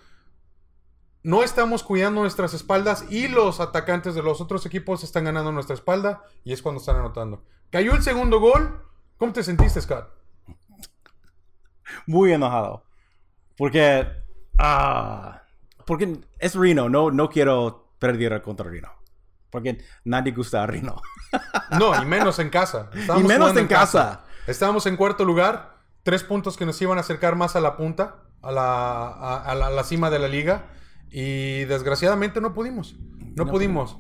no 1.22 1.42
estamos 1.42 1.82
cuidando 1.82 2.22
nuestras 2.22 2.54
espaldas 2.54 3.04
y 3.10 3.28
los 3.28 3.60
atacantes 3.60 4.14
de 4.14 4.22
los 4.22 4.40
otros 4.40 4.64
equipos 4.64 5.04
están 5.04 5.24
ganando 5.24 5.52
nuestra 5.52 5.74
espalda 5.74 6.24
y 6.44 6.52
es 6.52 6.62
cuando 6.62 6.80
están 6.80 6.96
anotando. 6.96 7.44
Cayó 7.70 7.94
el 7.94 8.02
segundo 8.02 8.40
gol. 8.40 8.84
¿Cómo 9.18 9.32
te 9.32 9.42
sentiste, 9.42 9.80
Scott? 9.82 10.08
Muy 12.06 12.32
enojado. 12.32 12.84
Porque. 13.56 14.06
Ah, 14.58 15.42
porque 15.86 16.20
es 16.38 16.54
Reno. 16.54 16.88
No, 16.88 17.10
no 17.10 17.28
quiero 17.28 17.92
perder 17.98 18.40
contra 18.40 18.70
Reno. 18.70 18.90
Porque 19.50 19.84
nadie 20.04 20.32
gusta 20.32 20.62
a 20.62 20.66
Reno. 20.66 21.02
No, 21.78 22.02
y 22.02 22.06
menos 22.06 22.38
en 22.38 22.50
casa. 22.50 22.90
Estábamos 22.94 23.24
Y 23.24 23.28
menos 23.28 23.56
en 23.56 23.66
casa. 23.66 24.24
Estábamos 24.46 24.86
en 24.86 24.96
cuarto 24.96 25.24
lugar, 25.24 25.79
tres 26.02 26.24
puntos 26.24 26.56
que 26.56 26.66
nos 26.66 26.80
iban 26.82 26.98
a 26.98 27.02
acercar 27.02 27.36
más 27.36 27.56
a 27.56 27.60
la 27.60 27.76
punta, 27.76 28.24
a 28.42 28.52
la, 28.52 29.08
a, 29.08 29.36
a 29.44 29.54
la, 29.54 29.66
a 29.68 29.70
la 29.70 29.84
cima 29.84 30.10
de 30.10 30.18
la 30.18 30.28
liga. 30.28 30.70
Y 31.10 31.64
desgraciadamente 31.64 32.40
no 32.40 32.54
pudimos. 32.54 32.96
No, 33.34 33.44
No 33.44 33.50
pudimos. 33.50 33.98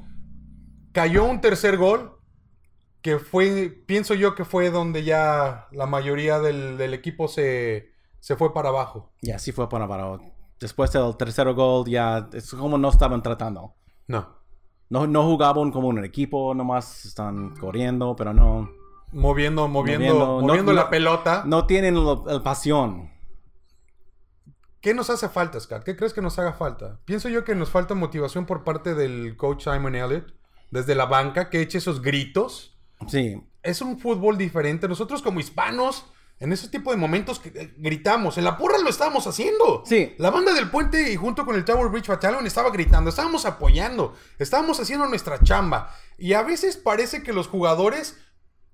Cayó 0.92 1.24
un 1.24 1.40
tercer 1.40 1.76
gol, 1.76 2.18
que 3.02 3.18
fue, 3.18 3.68
pienso 3.86 4.14
yo 4.14 4.34
que 4.34 4.44
fue 4.44 4.70
donde 4.70 5.04
ya 5.04 5.68
la 5.72 5.86
mayoría 5.86 6.38
del, 6.40 6.76
del 6.76 6.94
equipo 6.94 7.28
se, 7.28 7.92
se 8.18 8.36
fue 8.36 8.52
para 8.52 8.68
abajo. 8.68 9.12
Y 9.22 9.30
así 9.30 9.52
fue 9.52 9.68
para 9.68 9.84
abajo. 9.84 10.20
Después 10.60 10.92
del 10.92 11.16
tercer 11.16 11.52
gol, 11.54 11.88
ya 11.88 12.28
es 12.32 12.50
como 12.52 12.76
no 12.76 12.90
estaban 12.90 13.22
tratando. 13.22 13.74
No. 14.06 14.40
No, 14.90 15.06
no 15.06 15.24
jugaban 15.24 15.70
como 15.70 15.88
un 15.88 16.04
equipo, 16.04 16.52
nomás 16.52 17.04
están 17.06 17.54
corriendo, 17.56 18.16
pero 18.16 18.34
no. 18.34 18.68
Moviendo, 19.12 19.66
moviendo, 19.68 20.04
Moviendo, 20.14 20.40
moviendo, 20.42 20.72
no- 20.72 20.76
la 20.76 20.84
no- 20.84 20.90
pelota. 20.90 21.42
No 21.46 21.66
tienen 21.66 21.96
el 21.96 22.42
pasión. 22.42 23.10
¿Qué 24.80 24.94
nos 24.94 25.10
hace 25.10 25.28
falta, 25.28 25.60
Scott? 25.60 25.84
¿Qué 25.84 25.94
crees 25.96 26.14
que 26.14 26.22
nos 26.22 26.38
haga 26.38 26.54
falta? 26.54 27.00
Pienso 27.04 27.28
yo 27.28 27.44
que 27.44 27.54
nos 27.54 27.68
falta 27.70 27.94
motivación 27.94 28.46
por 28.46 28.64
parte 28.64 28.94
del 28.94 29.36
coach 29.36 29.64
Simon 29.64 29.94
Elliott, 29.94 30.32
desde 30.70 30.94
la 30.94 31.04
banca, 31.06 31.50
que 31.50 31.60
eche 31.60 31.78
esos 31.78 32.00
gritos. 32.00 32.78
Sí, 33.08 33.42
Es 33.62 33.82
un 33.82 33.98
fútbol 33.98 34.38
diferente. 34.38 34.88
Nosotros 34.88 35.20
como 35.20 35.38
hispanos, 35.38 36.06
en 36.38 36.50
ese 36.54 36.68
tipo 36.68 36.90
de 36.92 36.96
momentos 36.96 37.42
eh, 37.44 37.74
gritamos. 37.76 38.38
En 38.38 38.44
la 38.44 38.56
porra 38.56 38.78
lo 38.78 38.88
estábamos 38.88 39.26
haciendo. 39.26 39.82
Sí. 39.84 40.14
La 40.16 40.30
banda 40.30 40.54
del 40.54 40.70
puente 40.70 41.12
y 41.12 41.16
junto 41.16 41.44
con 41.44 41.54
el 41.56 41.64
Tower 41.66 41.88
Bridge 41.90 42.06
Battalion 42.08 42.46
estaba 42.46 42.70
gritando, 42.70 43.10
estábamos 43.10 43.44
apoyando, 43.44 44.14
estábamos 44.38 44.80
haciendo 44.80 45.06
nuestra 45.06 45.42
chamba. 45.42 45.94
Y 46.16 46.32
a 46.32 46.42
veces 46.42 46.78
parece 46.78 47.22
que 47.22 47.34
los 47.34 47.48
jugadores 47.48 48.18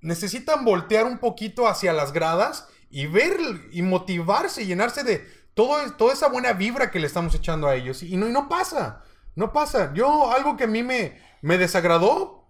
necesitan 0.06 0.64
voltear 0.64 1.04
un 1.04 1.18
poquito 1.18 1.66
hacia 1.68 1.92
las 1.92 2.12
gradas 2.12 2.68
y 2.90 3.06
ver 3.06 3.36
y 3.72 3.82
motivarse 3.82 4.62
y 4.62 4.66
llenarse 4.66 5.02
de 5.04 5.24
todo, 5.54 5.76
toda 5.96 6.12
esa 6.14 6.28
buena 6.28 6.52
vibra 6.52 6.90
que 6.90 6.98
le 7.00 7.06
estamos 7.06 7.34
echando 7.34 7.66
a 7.66 7.74
ellos. 7.74 8.02
Y 8.02 8.16
no, 8.16 8.28
y 8.28 8.32
no 8.32 8.48
pasa, 8.48 9.02
no 9.34 9.52
pasa. 9.52 9.92
Yo, 9.94 10.30
algo 10.32 10.56
que 10.56 10.64
a 10.64 10.68
mí 10.68 10.82
me, 10.82 11.18
me 11.42 11.58
desagradó, 11.58 12.48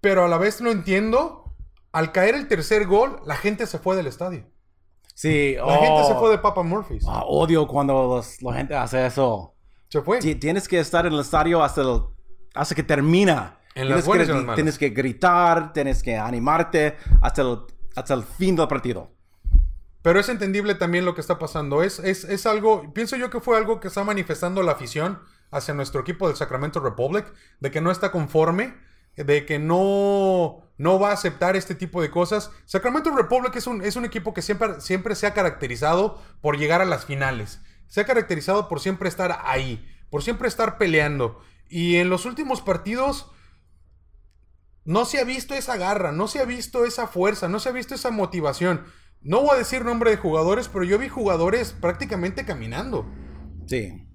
pero 0.00 0.24
a 0.24 0.28
la 0.28 0.38
vez 0.38 0.60
lo 0.60 0.70
entiendo, 0.70 1.54
al 1.92 2.10
caer 2.12 2.34
el 2.34 2.48
tercer 2.48 2.86
gol, 2.86 3.20
la 3.26 3.36
gente 3.36 3.66
se 3.66 3.78
fue 3.78 3.94
del 3.96 4.06
estadio. 4.06 4.46
sí. 5.14 5.54
La 5.56 5.64
oh, 5.66 5.80
gente 5.82 6.04
se 6.06 6.14
fue 6.14 6.30
de 6.30 6.38
Papa 6.38 6.62
Murphy's. 6.62 7.04
ah, 7.06 7.22
odio 7.26 7.66
cuando 7.68 7.92
los- 8.16 8.40
la 8.42 8.54
gente 8.54 8.74
hace 8.74 9.04
eso. 9.06 9.54
Se 9.88 10.00
fue. 10.00 10.18
Ti- 10.20 10.36
Tienes 10.36 10.66
que 10.66 10.80
estar 10.80 11.04
en 11.06 11.12
el 11.12 11.20
estadio 11.20 11.62
hasta, 11.62 11.82
el- 11.82 12.00
hasta 12.54 12.74
que 12.74 12.82
termina. 12.82 13.58
En 13.74 13.86
tienes, 13.86 14.04
que, 14.04 14.32
en 14.32 14.54
tienes 14.54 14.78
que 14.78 14.90
gritar, 14.90 15.72
tienes 15.72 16.02
que 16.02 16.16
animarte 16.18 16.96
hasta 17.20 17.42
el, 17.42 17.58
hasta 17.96 18.14
el 18.14 18.22
fin 18.22 18.54
del 18.56 18.68
partido. 18.68 19.10
Pero 20.02 20.18
es 20.18 20.28
entendible 20.28 20.74
también 20.74 21.04
lo 21.04 21.14
que 21.14 21.20
está 21.20 21.38
pasando. 21.38 21.82
Es, 21.82 21.98
es, 22.00 22.24
es 22.24 22.44
algo, 22.46 22.92
pienso 22.92 23.16
yo 23.16 23.30
que 23.30 23.40
fue 23.40 23.56
algo 23.56 23.80
que 23.80 23.88
está 23.88 24.04
manifestando 24.04 24.62
la 24.62 24.72
afición 24.72 25.20
hacia 25.50 25.74
nuestro 25.74 26.00
equipo 26.00 26.26
del 26.26 26.36
Sacramento 26.36 26.80
Republic, 26.80 27.26
de 27.60 27.70
que 27.70 27.80
no 27.80 27.90
está 27.90 28.10
conforme, 28.10 28.74
de 29.16 29.46
que 29.46 29.58
no, 29.58 30.62
no 30.76 30.98
va 30.98 31.10
a 31.10 31.12
aceptar 31.12 31.56
este 31.56 31.74
tipo 31.74 32.02
de 32.02 32.10
cosas. 32.10 32.50
Sacramento 32.64 33.14
Republic 33.14 33.54
es 33.54 33.66
un, 33.66 33.82
es 33.82 33.94
un 33.96 34.04
equipo 34.04 34.34
que 34.34 34.42
siempre, 34.42 34.80
siempre 34.80 35.14
se 35.14 35.26
ha 35.26 35.34
caracterizado 35.34 36.20
por 36.40 36.58
llegar 36.58 36.80
a 36.80 36.86
las 36.86 37.04
finales. 37.04 37.60
Se 37.86 38.00
ha 38.00 38.06
caracterizado 38.06 38.68
por 38.68 38.80
siempre 38.80 39.08
estar 39.08 39.40
ahí, 39.44 39.86
por 40.10 40.22
siempre 40.22 40.48
estar 40.48 40.78
peleando. 40.78 41.40
Y 41.68 41.96
en 41.96 42.10
los 42.10 42.24
últimos 42.24 42.60
partidos 42.60 43.30
no 44.84 45.04
se 45.04 45.20
ha 45.20 45.24
visto 45.24 45.54
esa 45.54 45.76
garra, 45.76 46.12
no 46.12 46.28
se 46.28 46.40
ha 46.40 46.44
visto 46.44 46.84
esa 46.84 47.06
fuerza, 47.06 47.48
no 47.48 47.60
se 47.60 47.68
ha 47.68 47.72
visto 47.72 47.94
esa 47.94 48.10
motivación. 48.10 48.84
No 49.20 49.40
voy 49.42 49.50
a 49.54 49.58
decir 49.58 49.84
nombre 49.84 50.10
de 50.10 50.16
jugadores, 50.16 50.68
pero 50.68 50.84
yo 50.84 50.98
vi 50.98 51.08
jugadores 51.08 51.72
prácticamente 51.72 52.44
caminando, 52.44 53.06
Sí, 53.66 54.06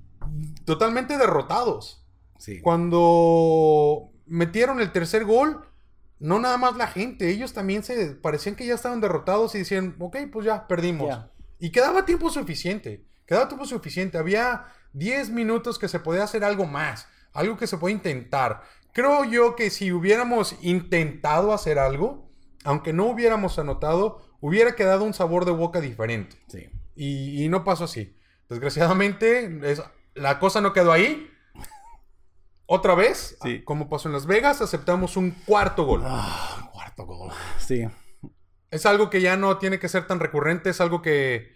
totalmente 0.65 1.17
derrotados. 1.17 2.05
sí. 2.37 2.59
Cuando 2.61 4.11
metieron 4.25 4.81
el 4.81 4.91
tercer 4.91 5.23
gol, 5.25 5.63
no 6.19 6.39
nada 6.39 6.57
más 6.57 6.75
la 6.75 6.87
gente, 6.87 7.29
ellos 7.29 7.53
también 7.53 7.83
se 7.83 8.07
parecían 8.15 8.55
que 8.55 8.65
ya 8.65 8.73
estaban 8.75 8.99
derrotados 9.01 9.55
y 9.55 9.59
decían, 9.59 9.95
ok, 9.99 10.17
pues 10.31 10.45
ya, 10.45 10.67
perdimos. 10.67 11.17
Y 11.59 11.71
quedaba 11.71 12.05
tiempo 12.05 12.29
suficiente, 12.29 13.05
quedaba 13.25 13.47
tiempo 13.47 13.65
suficiente. 13.65 14.17
Había 14.17 14.65
10 14.93 15.29
minutos 15.29 15.79
que 15.79 15.87
se 15.87 15.99
podía 15.99 16.23
hacer 16.23 16.43
algo 16.43 16.65
más, 16.65 17.07
algo 17.33 17.55
que 17.57 17.67
se 17.67 17.77
puede 17.77 17.93
intentar. 17.95 18.63
Creo 18.97 19.23
yo 19.25 19.55
que 19.55 19.69
si 19.69 19.91
hubiéramos 19.91 20.55
intentado 20.61 21.53
hacer 21.53 21.77
algo, 21.77 22.31
aunque 22.63 22.93
no 22.93 23.05
hubiéramos 23.05 23.59
anotado, 23.59 24.19
hubiera 24.41 24.75
quedado 24.75 25.03
un 25.03 25.13
sabor 25.13 25.45
de 25.45 25.51
boca 25.51 25.79
diferente. 25.81 26.35
sí. 26.47 26.67
Y, 26.95 27.43
y 27.43 27.47
no 27.47 27.63
pasó 27.63 27.83
así. 27.83 28.15
Desgraciadamente, 28.49 29.59
es- 29.71 29.83
la 30.15 30.39
cosa 30.39 30.61
no 30.61 30.73
quedó 30.73 30.91
ahí. 30.91 31.29
Otra 32.65 32.95
vez, 32.95 33.37
Sí. 33.43 33.63
como 33.63 33.87
pasó 33.87 34.09
en 34.09 34.13
Las 34.13 34.25
Vegas, 34.25 34.61
aceptamos 34.61 35.15
un 35.15 35.29
cuarto 35.45 35.85
gol. 35.85 36.01
Ah, 36.03 36.69
cuarto 36.73 37.05
gol. 37.05 37.31
Sí. 37.59 37.87
Es 38.71 38.87
algo 38.87 39.11
que 39.11 39.21
ya 39.21 39.37
no 39.37 39.57
tiene 39.59 39.77
que 39.79 39.87
ser 39.89 40.07
tan 40.07 40.19
recurrente, 40.19 40.71
es 40.71 40.81
algo 40.81 41.03
que, 41.03 41.55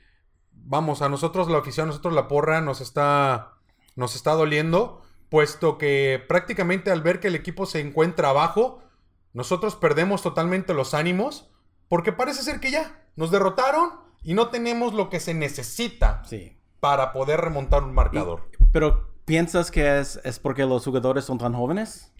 vamos, 0.51 1.01
a 1.01 1.09
nosotros 1.09 1.49
la 1.49 1.57
afición, 1.57 1.85
a 1.85 1.87
nosotros 1.87 2.13
la 2.13 2.27
porra 2.27 2.61
nos 2.61 2.79
está, 2.79 3.55
nos 3.95 4.15
está 4.15 4.33
doliendo, 4.33 5.01
puesto 5.31 5.77
que 5.77 6.21
prácticamente 6.27 6.91
al 6.91 7.01
ver 7.01 7.21
que 7.21 7.29
el 7.29 7.35
equipo 7.35 7.65
se 7.65 7.79
encuentra 7.79 8.29
abajo, 8.29 8.83
nosotros 9.31 9.77
perdemos 9.77 10.21
totalmente 10.21 10.73
los 10.73 10.93
ánimos, 10.93 11.49
porque 11.87 12.11
parece 12.11 12.43
ser 12.43 12.59
que 12.59 12.69
ya 12.69 13.01
nos 13.15 13.31
derrotaron 13.31 13.91
y 14.23 14.33
no 14.33 14.49
tenemos 14.49 14.93
lo 14.93 15.09
que 15.09 15.21
se 15.21 15.33
necesita 15.33 16.21
Sí. 16.25 16.57
para 16.81 17.13
poder 17.13 17.39
remontar 17.39 17.81
un 17.83 17.93
marcador. 17.93 18.51
Pero 18.73 19.09
¿piensas 19.23 19.71
que 19.71 19.99
es, 19.99 20.19
es 20.25 20.37
porque 20.37 20.65
los 20.65 20.83
jugadores 20.83 21.23
son 21.23 21.37
tan 21.37 21.53
jóvenes? 21.53 22.11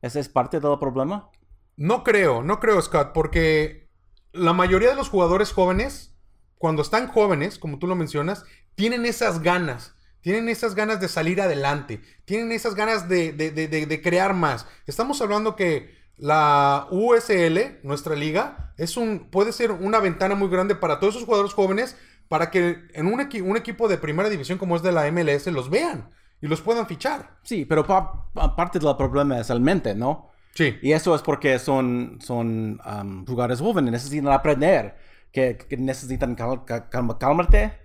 ¿Ese 0.00 0.20
es 0.20 0.28
parte 0.28 0.60
del 0.60 0.78
problema? 0.78 1.30
No 1.76 2.04
creo, 2.04 2.42
no 2.44 2.60
creo, 2.60 2.80
Scott, 2.80 3.10
porque 3.12 3.88
la 4.30 4.52
mayoría 4.52 4.90
de 4.90 4.96
los 4.96 5.08
jugadores 5.08 5.52
jóvenes, 5.52 6.14
cuando 6.58 6.82
están 6.82 7.08
jóvenes, 7.08 7.58
como 7.58 7.80
tú 7.80 7.88
lo 7.88 7.96
mencionas, 7.96 8.44
tienen 8.76 9.04
esas 9.04 9.42
ganas. 9.42 9.96
Tienen 10.22 10.48
esas 10.48 10.74
ganas 10.74 11.00
de 11.00 11.08
salir 11.08 11.40
adelante. 11.40 12.00
Tienen 12.24 12.52
esas 12.52 12.74
ganas 12.74 13.08
de, 13.08 13.32
de- 13.32 13.50
de- 13.50 13.68
de- 13.68 14.00
crear 14.02 14.32
más. 14.34 14.66
Estamos 14.86 15.20
hablando 15.20 15.54
que 15.56 15.94
la 16.16 16.86
USL, 16.90 17.80
nuestra 17.82 18.14
liga, 18.14 18.72
es 18.78 18.96
un, 18.96 19.28
puede 19.30 19.52
ser 19.52 19.72
una 19.72 19.98
ventana 20.00 20.34
muy 20.34 20.48
grande 20.48 20.74
para 20.74 20.98
todos 21.00 21.14
esos 21.16 21.26
jugadores 21.26 21.52
jóvenes 21.52 21.96
para 22.28 22.50
que 22.50 22.78
en 22.94 23.06
un, 23.06 23.20
equi- 23.20 23.42
un 23.42 23.56
equipo 23.56 23.88
de 23.88 23.98
primera 23.98 24.28
división 24.30 24.56
como 24.58 24.76
es 24.76 24.82
de 24.82 24.92
la 24.92 25.10
MLS 25.10 25.46
los 25.48 25.68
vean 25.68 26.10
y 26.40 26.46
los 26.46 26.60
puedan 26.62 26.86
fichar. 26.86 27.38
Sí, 27.42 27.64
pero 27.64 27.84
pa- 27.86 28.30
pa- 28.32 28.56
parte 28.56 28.78
del 28.78 28.96
problema 28.96 29.38
es 29.40 29.50
el 29.50 29.60
mente, 29.60 29.94
¿no? 29.94 30.30
Sí. 30.54 30.76
Y 30.82 30.92
eso 30.92 31.14
es 31.14 31.22
porque 31.22 31.58
son, 31.58 32.18
son 32.22 32.80
um, 32.86 33.26
jugadores 33.26 33.58
jóvenes, 33.60 33.90
necesitan 33.90 34.32
aprender, 34.32 34.96
que, 35.32 35.56
que 35.56 35.76
necesitan 35.76 36.34
cal- 36.34 36.64
cal- 36.64 36.88
calma- 36.90 37.18
calmarte. 37.18 37.81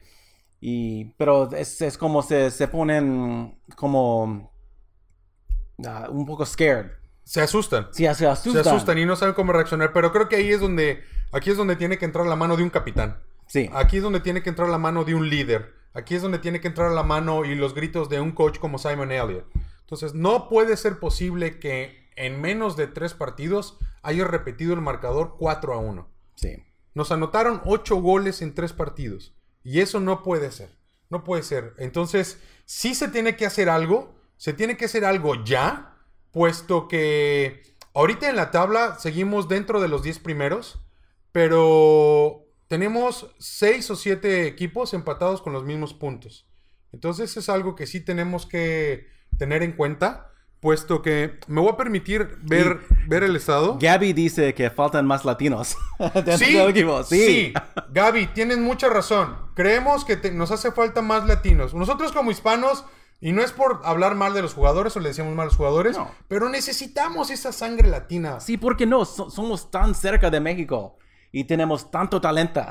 Y, 0.60 1.06
pero 1.18 1.52
es, 1.52 1.82
es 1.82 1.98
como 1.98 2.24
se, 2.24 2.50
se 2.52 2.68
ponen 2.68 3.60
como 3.76 4.52
ah, 5.86 6.08
un 6.10 6.26
poco 6.26 6.46
scared. 6.46 6.92
Se 7.24 7.42
asustan. 7.42 7.88
Sí, 7.92 8.04
se 8.14 8.26
asustan. 8.26 8.64
Se 8.64 8.70
asustan 8.70 8.98
y 8.98 9.06
no 9.06 9.16
saben 9.16 9.36
cómo 9.36 9.52
reaccionar. 9.52 9.92
Pero 9.94 10.12
creo 10.12 10.30
que 10.30 10.38
ahí 10.38 10.50
es 10.50 10.62
donde, 10.62 11.04
aquí 11.32 11.50
es 11.50 11.58
donde 11.58 11.76
tiene 11.76 11.98
que 11.98 12.06
entrar 12.06 12.26
la 12.26 12.36
mano 12.36 12.56
de 12.56 12.64
un 12.64 12.70
capitán. 12.70 13.22
Sí, 13.48 13.70
Aquí 13.74 13.98
es 13.98 14.04
donde 14.04 14.20
tiene 14.20 14.44
que 14.44 14.50
entrar 14.50 14.70
la 14.70 14.78
mano 14.78 15.06
de 15.06 15.16
un 15.16 15.30
líder. 15.30 15.74
Aquí 15.94 16.16
es 16.16 16.22
donde 16.22 16.40
tiene 16.40 16.60
que 16.60 16.68
entrar 16.68 16.92
la 16.92 17.04
mano 17.04 17.46
y 17.46 17.56
los 17.56 17.74
gritos 17.74 18.10
de 18.10 18.20
un 18.20 18.32
coach 18.32 18.60
como 18.60 18.78
Simon 18.78 19.12
Elliott. 19.12 19.46
Entonces, 19.82 20.14
no 20.14 20.50
puede 20.50 20.76
ser 20.76 21.00
posible 21.00 21.60
que 21.60 22.10
en 22.18 22.42
menos 22.42 22.76
de 22.76 22.88
tres 22.88 23.14
partidos 23.14 23.78
haya 24.02 24.26
repetido 24.26 24.74
el 24.74 24.82
marcador 24.82 25.36
4 25.38 25.74
a 25.74 25.78
1. 25.78 26.10
sí. 26.36 26.64
Nos 26.94 27.12
anotaron 27.12 27.62
8 27.66 27.98
goles 27.98 28.42
en 28.42 28.56
tres 28.56 28.74
partidos. 28.74 29.37
Y 29.68 29.82
eso 29.82 30.00
no 30.00 30.24
puede 30.24 30.50
ser. 30.54 30.70
No 31.10 31.26
puede 31.26 31.44
ser. 31.44 31.74
Entonces, 31.78 32.40
sí 32.64 32.96
se 32.96 33.10
tiene 33.10 33.36
que 33.36 33.46
hacer 33.46 33.68
algo. 33.68 34.16
Se 34.38 34.54
tiene 34.54 34.78
que 34.78 34.86
hacer 34.86 35.04
algo 35.04 35.44
ya. 35.44 35.98
Puesto 36.32 36.88
que 36.88 37.64
ahorita 37.94 38.30
en 38.30 38.38
la 38.38 38.50
tabla 38.52 38.98
seguimos 38.98 39.50
dentro 39.50 39.82
de 39.82 39.90
los 39.90 40.04
10 40.04 40.20
primeros. 40.20 40.80
Pero 41.34 42.46
tenemos 42.70 43.36
6 43.40 43.92
o 43.92 43.98
7 43.98 44.48
equipos 44.48 44.94
empatados 44.94 45.42
con 45.42 45.52
los 45.52 45.66
mismos 45.66 45.94
puntos. 45.94 46.48
Entonces 46.94 47.36
es 47.36 47.50
algo 47.50 47.76
que 47.76 47.88
sí 47.88 48.00
tenemos 48.00 48.46
que 48.46 49.08
tener 49.38 49.64
en 49.64 49.74
cuenta. 49.74 50.32
Puesto 50.68 51.02
que 51.02 51.40
me 51.48 51.62
voy 51.62 51.70
a 51.72 51.78
permitir 51.78 52.40
ver, 52.42 52.82
ver 53.08 53.24
el 53.24 53.38
estado. 53.38 53.78
Gabby 53.80 54.12
dice 54.12 54.54
que 54.54 54.70
faltan 54.70 55.06
más 55.08 55.24
latinos 55.24 55.78
Sí, 56.38 56.58
equipo. 56.58 57.04
sí. 57.04 57.26
Sí. 57.26 57.54
Gaby, 57.92 58.28
tienes 58.34 58.58
mucha 58.58 58.90
razón. 58.90 59.38
Creemos 59.56 60.04
que 60.04 60.18
te- 60.18 60.30
nos 60.32 60.52
hace 60.52 60.74
falta 60.74 61.02
más 61.02 61.26
latinos. 61.26 61.74
Nosotros 61.74 62.12
como 62.12 62.32
hispanos, 62.32 62.84
y 63.22 63.32
no 63.32 63.42
es 63.42 63.54
por 63.54 63.80
hablar 63.86 64.16
mal 64.16 64.34
de 64.34 64.42
los 64.42 64.54
jugadores 64.54 64.94
o 64.98 65.00
le 65.00 65.08
decimos 65.08 65.34
mal 65.34 65.44
a 65.44 65.46
los 65.46 65.56
jugadores, 65.56 65.96
No. 65.98 66.12
pero 66.28 66.50
necesitamos 66.50 67.30
esa 67.32 67.54
sangre 67.54 67.88
latina. 67.88 68.42
Sí, 68.42 68.58
¿por 68.58 68.76
qué 68.76 68.86
no? 68.86 69.06
So- 69.06 69.30
somos 69.30 69.72
tan 69.72 69.96
cerca 69.96 70.30
de 70.30 70.42
México 70.42 70.98
y 71.32 71.46
tenemos 71.46 71.90
tanto 71.90 72.20
talento. 72.20 72.62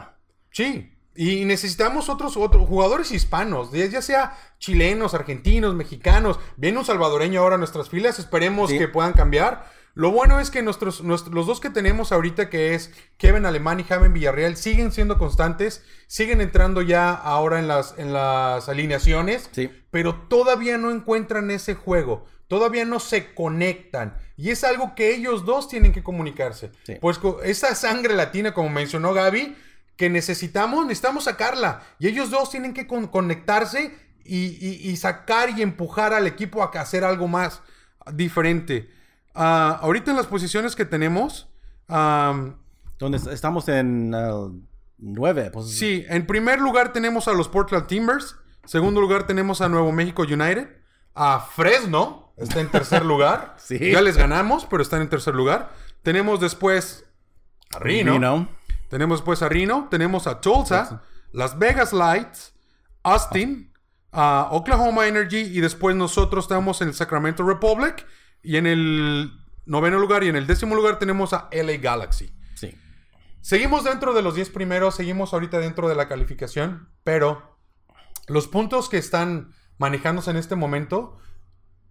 Sí. 0.50 0.95
Y 1.16 1.44
necesitamos 1.44 2.08
otros, 2.08 2.36
otros 2.36 2.66
jugadores 2.68 3.10
hispanos, 3.10 3.70
ya 3.72 4.02
sea 4.02 4.36
chilenos, 4.58 5.14
argentinos, 5.14 5.74
mexicanos. 5.74 6.38
Viene 6.56 6.78
un 6.78 6.84
salvadoreño 6.84 7.40
ahora 7.40 7.54
a 7.54 7.58
nuestras 7.58 7.88
filas, 7.88 8.18
esperemos 8.18 8.70
Sí. 8.70 8.78
que 8.78 8.88
puedan 8.88 9.12
cambiar. 9.12 9.70
Lo 9.94 10.10
bueno 10.10 10.40
es 10.40 10.50
que 10.50 10.60
nuestros, 10.62 11.02
nuestros- 11.02 11.34
los 11.34 11.46
dos 11.46 11.58
que 11.58 11.70
tenemos 11.70 12.12
ahorita, 12.12 12.50
que 12.50 12.74
es 12.74 12.92
Kevin 13.16 13.46
Alemán 13.46 13.80
y 13.80 13.84
Javen 13.84 14.12
Villarreal, 14.12 14.56
siguen 14.58 14.92
siendo 14.92 15.16
constantes, 15.16 15.82
siguen 16.06 16.42
entrando 16.42 16.82
ya 16.82 17.12
ahora 17.14 17.58
en 17.58 17.66
las, 17.66 17.94
en 17.96 18.12
las 18.12 18.68
alineaciones, 18.68 19.48
Sí. 19.52 19.70
pero 19.90 20.14
todavía 20.28 20.76
no 20.76 20.90
encuentran 20.90 21.50
ese 21.50 21.74
juego. 21.74 22.26
todavía 22.48 22.84
no 22.84 23.00
se 23.00 23.34
conectan. 23.34 24.16
Y 24.36 24.50
es 24.50 24.62
algo 24.62 24.94
que 24.94 25.12
ellos 25.12 25.44
dos 25.44 25.68
tienen 25.68 25.90
que 25.92 26.04
comunicarse. 26.04 26.70
Sí. 26.84 26.94
Pues 27.00 27.18
esa 27.42 27.74
sangre 27.74 28.14
latina, 28.14 28.54
como 28.54 28.68
mencionó 28.70 29.12
Gaby, 29.12 29.56
que 29.96 30.10
necesitamos, 30.10 30.84
necesitamos 30.86 31.24
sacarla. 31.24 31.82
Y 31.98 32.08
ellos 32.08 32.30
dos 32.30 32.50
tienen 32.50 32.74
que 32.74 32.86
con- 32.86 33.06
conectarse 33.06 33.94
y, 34.24 34.46
y- 34.66 34.90
y 34.90 34.96
sacar 34.96 35.50
y 35.58 35.62
empujar 35.62 36.12
al 36.12 36.26
equipo 36.26 36.62
a 36.62 36.66
hacer 36.80 37.04
algo 37.04 37.28
más 37.28 37.62
diferente. 38.12 38.90
Ah, 39.34 39.78
ahorita 39.82 40.10
en 40.10 40.16
las 40.16 40.26
posiciones 40.26 40.74
que 40.76 40.84
tenemos, 40.84 41.48
am, 41.88 42.56
Donde 42.98 43.18
es- 43.18 43.26
estamos 43.26 43.68
en 43.68 44.14
el 44.14 44.62
9. 44.98 45.50
Pues, 45.52 45.70
Sí, 45.70 46.04
en 46.08 46.26
primer 46.26 46.60
lugar 46.60 46.92
tenemos 46.92 47.28
a 47.28 47.32
los 47.32 47.48
Portland 47.48 47.86
Timbers. 47.86 48.36
Segundo 48.64 49.00
lugar 49.00 49.26
tenemos 49.26 49.60
a 49.60 49.68
Nuevo 49.68 49.92
México 49.92 50.22
United. 50.22 50.68
A 51.14 51.40
Fresno 51.40 52.32
está 52.36 52.60
en 52.60 52.68
tercer 52.70 53.04
lugar. 53.06 53.54
Sí. 53.58 53.78
Ya 53.92 54.00
les 54.00 54.16
ganamos, 54.16 54.64
pero 54.66 54.82
están 54.82 55.02
en 55.02 55.08
tercer 55.08 55.34
lugar. 55.34 55.70
Tenemos 56.02 56.40
después 56.40 57.04
a 57.74 57.78
Reno. 57.78 58.14
Reno. 58.14 58.48
Tenemos 58.88 59.20
después 59.20 59.42
a 59.42 59.48
Reno. 59.48 59.88
Tenemos 59.90 60.26
a 60.26 60.40
Tulsa. 60.40 61.02
Las 61.32 61.58
Vegas 61.58 61.92
Lights. 61.92 62.54
Austin. 63.02 63.72
a 64.12 64.48
Oklahoma 64.50 65.06
Energy. 65.06 65.40
Y 65.40 65.60
después 65.60 65.96
nosotros 65.96 66.44
estamos 66.44 66.80
en 66.80 66.88
el 66.88 66.94
Sacramento 66.94 67.42
Republic. 67.46 68.06
Y 68.42 68.56
en 68.56 68.66
el 68.66 69.32
noveno 69.66 69.98
lugar 69.98 70.24
y 70.24 70.28
en 70.28 70.36
el 70.36 70.46
décimo 70.46 70.74
lugar 70.74 70.98
tenemos 70.98 71.32
a 71.32 71.48
LA 71.52 71.76
Galaxy. 71.78 72.32
Sí. 72.54 72.74
Seguimos 73.40 73.84
dentro 73.84 74.14
de 74.14 74.22
los 74.22 74.34
10 74.34 74.50
primeros, 74.50 74.94
seguimos 74.94 75.34
ahorita 75.34 75.58
dentro 75.58 75.88
de 75.88 75.96
la 75.96 76.08
calificación, 76.08 76.88
pero 77.04 77.58
los 78.28 78.48
puntos 78.48 78.88
que 78.88 78.98
están 78.98 79.52
manejándose 79.78 80.30
en 80.30 80.36
este 80.36 80.54
momento 80.54 81.18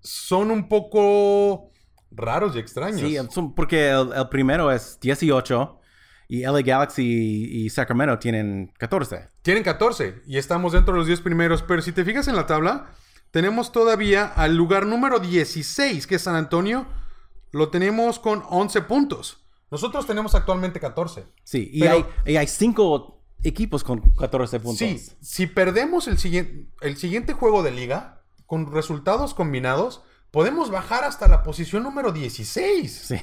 son 0.01 0.51
un 0.51 0.67
poco 0.69 1.71
raros 2.11 2.55
y 2.55 2.59
extraños. 2.59 3.01
Sí, 3.01 3.17
porque 3.55 3.89
el, 3.89 4.13
el 4.13 4.29
primero 4.29 4.71
es 4.71 4.99
18 5.01 5.79
y 6.27 6.41
LA 6.43 6.61
Galaxy 6.61 7.03
y 7.03 7.69
Sacramento 7.69 8.17
tienen 8.19 8.71
14. 8.77 9.29
Tienen 9.41 9.63
14 9.63 10.23
y 10.25 10.37
estamos 10.37 10.73
dentro 10.73 10.93
de 10.93 10.99
los 10.99 11.07
10 11.07 11.21
primeros, 11.21 11.61
pero 11.61 11.81
si 11.81 11.91
te 11.91 12.03
fijas 12.05 12.27
en 12.27 12.35
la 12.35 12.45
tabla, 12.45 12.91
tenemos 13.31 13.71
todavía 13.71 14.25
al 14.25 14.55
lugar 14.55 14.85
número 14.85 15.19
16, 15.19 16.07
que 16.07 16.15
es 16.15 16.21
San 16.21 16.35
Antonio, 16.35 16.87
lo 17.51 17.69
tenemos 17.69 18.19
con 18.19 18.43
11 18.49 18.81
puntos. 18.83 19.45
Nosotros 19.71 20.05
tenemos 20.07 20.35
actualmente 20.35 20.79
14. 20.79 21.25
Sí, 21.43 21.69
y, 21.73 21.79
Pero- 21.81 21.93
hay, 22.25 22.33
y 22.33 22.37
hay 22.37 22.47
cinco 22.47 23.23
equipos 23.43 23.83
con 23.83 23.99
14 24.15 24.59
puntos. 24.59 24.77
Sí, 24.79 25.01
si 25.21 25.47
perdemos 25.47 26.07
el 26.07 26.17
siguiente, 26.17 26.67
el 26.81 26.97
siguiente 26.97 27.33
juego 27.33 27.61
de 27.61 27.71
liga, 27.71 28.23
con 28.45 28.71
resultados 28.71 29.33
combinados, 29.33 30.01
podemos 30.31 30.69
bajar 30.71 31.03
hasta 31.03 31.27
la 31.27 31.43
posición 31.43 31.83
número 31.83 32.11
16. 32.11 32.91
Sí. 32.91 33.15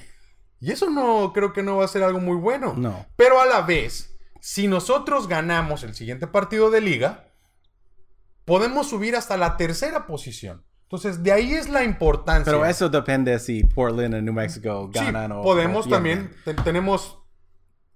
Y 0.62 0.71
eso 0.71 0.88
no 0.88 1.33
creo 1.35 1.52
que 1.52 1.62
no 1.62 1.76
va 1.78 1.85
a 1.85 1.88
ser 1.88 2.02
algo 2.04 2.21
muy 2.21 2.37
bueno. 2.37 2.73
No. 2.76 3.04
Pero 3.16 3.40
a 3.40 3.47
la 3.47 3.62
vez, 3.62 4.16
si 4.40 4.69
nosotros 4.69 5.26
ganamos 5.28 5.83
el 5.83 5.95
siguiente 5.95 6.26
partido 6.28 6.71
de 6.71 6.81
liga, 6.81 7.26
podemos 8.45 8.88
subir 8.88 9.16
hasta 9.16 9.37
la 9.37 9.57
tercera 9.57 10.07
posición. 10.07 10.64
Entonces, 10.85 11.23
de 11.23 11.33
ahí 11.33 11.52
es 11.54 11.69
la 11.69 11.85
importancia. 11.85 12.45
Pero 12.52 12.64
eso 12.66 12.88
depende 12.88 13.38
si 13.38 13.64
Portland 13.64 14.14
y 14.14 14.23
New 14.23 14.35
Mexico 14.35 14.90
Sí, 14.92 14.99
ganan 15.00 15.33
o 15.33 15.42
podemos 15.42 15.87
o 15.87 15.90
también, 15.90 16.31
te- 16.45 16.54
tenemos, 16.54 17.19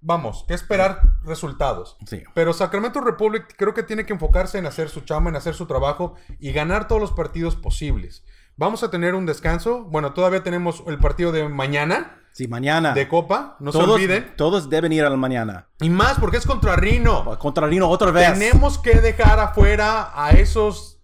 vamos, 0.01 0.43
que 0.47 0.53
esperar 0.55 1.01
resultados. 1.23 1.95
Sí. 2.07 2.23
Pero 2.33 2.53
Sacramento 2.53 2.99
Republic 3.01 3.53
creo 3.55 3.73
que 3.73 3.83
tiene 3.83 4.05
que 4.05 4.13
enfocarse 4.13 4.57
en 4.57 4.65
hacer 4.65 4.89
su 4.89 5.01
chamba, 5.01 5.29
en 5.29 5.35
hacer 5.35 5.53
su 5.53 5.67
trabajo 5.67 6.15
y 6.39 6.51
ganar 6.51 6.87
todos 6.87 6.99
los 6.99 7.11
partidos 7.11 7.55
posibles. 7.55 8.25
Vamos 8.57 8.83
a 8.83 8.89
tener 8.91 9.15
un 9.15 9.25
descanso. 9.25 9.83
Bueno, 9.85 10.13
todavía 10.13 10.43
tenemos 10.43 10.83
el 10.87 10.97
partido 10.97 11.31
de 11.31 11.47
mañana 11.47 12.17
Sí, 12.37 12.47
mañana. 12.47 12.93
de 12.93 13.07
Copa. 13.07 13.55
No 13.59 13.71
se 13.71 13.79
todos, 13.79 13.95
olviden. 13.95 14.33
todos 14.35 14.69
deben 14.69 14.91
ir 14.93 15.03
al 15.03 15.17
mañana. 15.17 15.69
Y 15.79 15.89
más 15.89 16.19
porque 16.19 16.37
es 16.37 16.45
contra 16.45 16.75
Rino. 16.75 17.37
Contra 17.39 17.65
Rino 17.65 17.89
otra 17.89 18.11
vez. 18.11 18.31
Tenemos 18.33 18.77
que 18.77 19.01
dejar 19.01 19.39
afuera 19.39 20.11
a 20.13 20.29
esos 20.31 21.01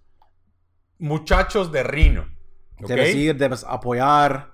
muchachos 0.99 1.71
de 1.71 1.81
Rino. 1.81 2.27
¿ok? 2.79 2.87
Debes 2.87 3.15
ir, 3.15 3.35
debes 3.35 3.63
apoyar. 3.63 4.51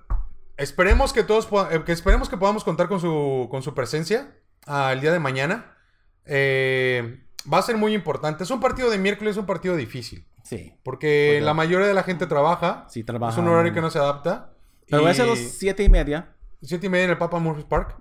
Esperemos 0.56 1.12
que 1.12 1.22
todos 1.22 1.48
eh, 1.70 1.82
que 1.84 1.92
esperemos 1.92 2.30
que 2.30 2.38
podamos 2.38 2.64
contar 2.64 2.88
con 2.88 2.98
su, 2.98 3.48
con 3.50 3.62
su 3.62 3.74
presencia 3.74 4.34
ah, 4.66 4.90
el 4.94 5.02
día 5.02 5.12
de 5.12 5.18
mañana. 5.18 5.76
Eh, 6.24 7.26
va 7.52 7.58
a 7.58 7.62
ser 7.62 7.76
muy 7.76 7.92
importante. 7.92 8.44
Es 8.44 8.50
un 8.50 8.60
partido 8.60 8.88
de 8.88 8.96
miércoles, 8.96 9.32
es 9.32 9.36
un 9.38 9.44
partido 9.44 9.76
difícil. 9.76 10.26
Sí. 10.50 10.74
Porque 10.82 11.40
la 11.40 11.54
mayoría 11.54 11.86
de 11.86 11.94
la 11.94 12.02
gente 12.02 12.26
trabaja. 12.26 12.84
Sí, 12.88 13.04
trabajan. 13.04 13.32
Es 13.32 13.38
un 13.38 13.48
horario 13.48 13.72
que 13.72 13.80
no 13.80 13.88
se 13.88 14.00
adapta. 14.00 14.52
Pero 14.88 15.04
y 15.06 15.10
es 15.10 15.20
a 15.20 15.26
las 15.26 15.38
siete 15.38 15.84
y 15.84 15.88
media. 15.88 16.34
siete 16.60 16.86
y 16.86 16.90
media 16.90 17.04
en 17.04 17.10
el 17.10 17.18
Papa 17.18 17.38
Murphy 17.38 17.62
Park. 17.62 17.96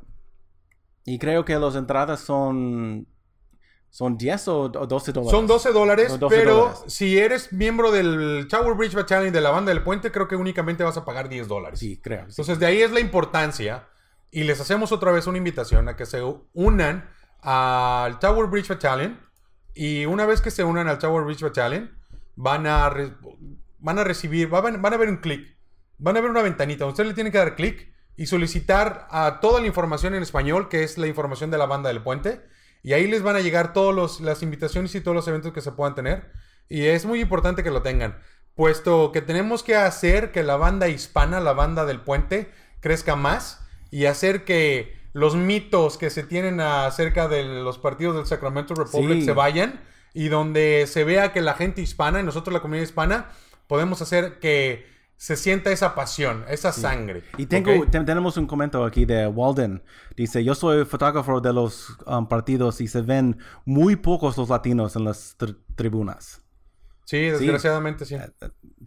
Y 1.05 1.19
creo 1.19 1.45
que 1.45 1.55
las 1.59 1.75
entradas 1.75 2.21
son. 2.21 3.07
¿Son 3.91 4.17
10 4.17 4.47
o, 4.47 4.61
o 4.61 4.69
12 4.69 5.11
dólares? 5.11 5.31
Son 5.31 5.47
12 5.47 5.71
dólares, 5.71 6.07
Son 6.09 6.19
12 6.19 6.35
pero 6.35 6.55
dólares. 6.55 6.79
si 6.87 7.17
eres 7.17 7.53
miembro 7.53 7.91
del 7.91 8.47
Tower 8.49 8.75
Bridge 8.75 8.93
Battalion 8.93 9.33
de 9.33 9.41
la 9.41 9.49
banda 9.51 9.71
del 9.73 9.83
puente, 9.83 10.11
creo 10.11 10.27
que 10.27 10.35
únicamente 10.35 10.83
vas 10.83 10.97
a 10.97 11.05
pagar 11.05 11.27
10 11.29 11.47
dólares. 11.47 11.79
Sí, 11.79 11.99
creo. 12.01 12.21
sí. 12.25 12.31
Entonces, 12.31 12.59
de 12.59 12.65
ahí 12.67 12.81
es 12.81 12.91
la 12.91 12.99
importancia. 12.99 13.87
Y 14.31 14.43
les 14.43 14.59
hacemos 14.59 14.91
otra 14.91 15.11
vez 15.11 15.25
una 15.27 15.37
invitación 15.39 15.87
a 15.87 15.95
que 15.95 16.05
se 16.07 16.21
unan 16.53 17.09
al 17.41 18.17
Tower 18.19 18.47
Bridge 18.47 18.69
Battalion. 18.69 19.19
Y 19.75 20.05
una 20.05 20.25
vez 20.25 20.41
que 20.41 20.51
se 20.51 20.63
unan 20.63 20.87
al 20.87 20.97
Tower 20.99 21.23
Bridge 21.25 21.41
Battalion, 21.41 21.98
van 22.41 22.65
a, 22.67 22.89
re- 22.89 23.13
van 23.79 23.99
a 23.99 24.03
recibir, 24.05 24.47
van 24.47 24.75
a, 24.75 24.77
van 24.77 24.93
a 24.93 24.97
ver 24.97 25.09
un 25.09 25.17
clic. 25.17 25.57
Van 25.97 26.15
a 26.15 26.21
ver 26.21 26.31
una 26.31 26.41
ventanita. 26.41 26.85
Usted 26.85 27.05
le 27.05 27.13
tiene 27.13 27.31
que 27.31 27.37
dar 27.37 27.55
clic 27.55 27.93
y 28.15 28.27
solicitar 28.27 29.07
a 29.11 29.39
toda 29.41 29.59
la 29.59 29.67
información 29.67 30.15
en 30.15 30.23
español, 30.23 30.69
que 30.69 30.83
es 30.83 30.97
la 30.97 31.07
información 31.07 31.51
de 31.51 31.57
la 31.57 31.65
banda 31.65 31.89
del 31.89 32.01
puente. 32.01 32.41
Y 32.81 32.93
ahí 32.93 33.07
les 33.07 33.21
van 33.23 33.35
a 33.35 33.41
llegar 33.41 33.73
todas 33.73 34.21
las 34.21 34.41
invitaciones 34.41 34.95
y 34.95 35.01
todos 35.01 35.15
los 35.15 35.27
eventos 35.27 35.51
que 35.51 35.59
se 35.59 35.73
puedan 35.73 35.95
tener. 35.95 36.31
Y 36.69 36.85
es 36.85 37.05
muy 37.05 37.19
importante 37.19 37.61
que 37.63 37.71
lo 37.71 37.81
tengan, 37.81 38.17
puesto 38.55 39.11
que 39.11 39.21
tenemos 39.21 39.63
que 39.63 39.75
hacer 39.75 40.31
que 40.31 40.43
la 40.43 40.55
banda 40.55 40.87
hispana, 40.87 41.41
la 41.41 41.51
banda 41.53 41.83
del 41.85 41.99
puente, 41.99 42.49
crezca 42.79 43.17
más 43.17 43.67
y 43.91 44.05
hacer 44.05 44.45
que 44.45 44.97
los 45.11 45.35
mitos 45.35 45.97
que 45.97 46.09
se 46.09 46.23
tienen 46.23 46.61
acerca 46.61 47.27
de 47.27 47.43
los 47.43 47.77
partidos 47.79 48.15
del 48.15 48.25
Sacramento 48.27 48.75
Republic 48.75 49.19
Sí. 49.19 49.25
se 49.25 49.33
vayan 49.33 49.81
y 50.13 50.27
donde 50.29 50.85
se 50.87 51.03
vea 51.03 51.31
que 51.33 51.41
la 51.41 51.53
gente 51.53 51.81
hispana 51.81 52.19
y 52.19 52.23
nosotros 52.23 52.53
la 52.53 52.61
comunidad 52.61 52.83
hispana 52.83 53.29
podemos 53.67 54.01
hacer 54.01 54.39
que 54.39 54.87
se 55.17 55.35
sienta 55.35 55.71
esa 55.71 55.95
pasión, 55.95 56.45
esa 56.47 56.71
sangre. 56.71 57.23
Y 57.37 57.45
tengo, 57.45 57.85
tenemos 57.87 58.37
un 58.37 58.47
comentario 58.47 58.87
aquí 58.87 59.03
de 59.03 59.27
Walden. 59.27 59.83
Dice, 60.15 60.43
yo 60.45 60.55
soy 60.55 60.85
fotógrafo 60.85 61.41
de 61.41 61.51
los 61.51 61.89
um, 62.05 62.25
partidos 62.27 62.79
y 62.79 62.87
se 62.87 63.01
ven 63.01 63.37
muy 63.65 63.97
pocos 63.97 64.37
los 64.37 64.47
latinos 64.47 64.95
en 64.95 65.03
las 65.03 65.37
tri- 65.37 65.57
tribunas. 65.75 66.41
Sí, 67.03 67.17
desgraciadamente 67.21 68.05
sí. 68.05 68.15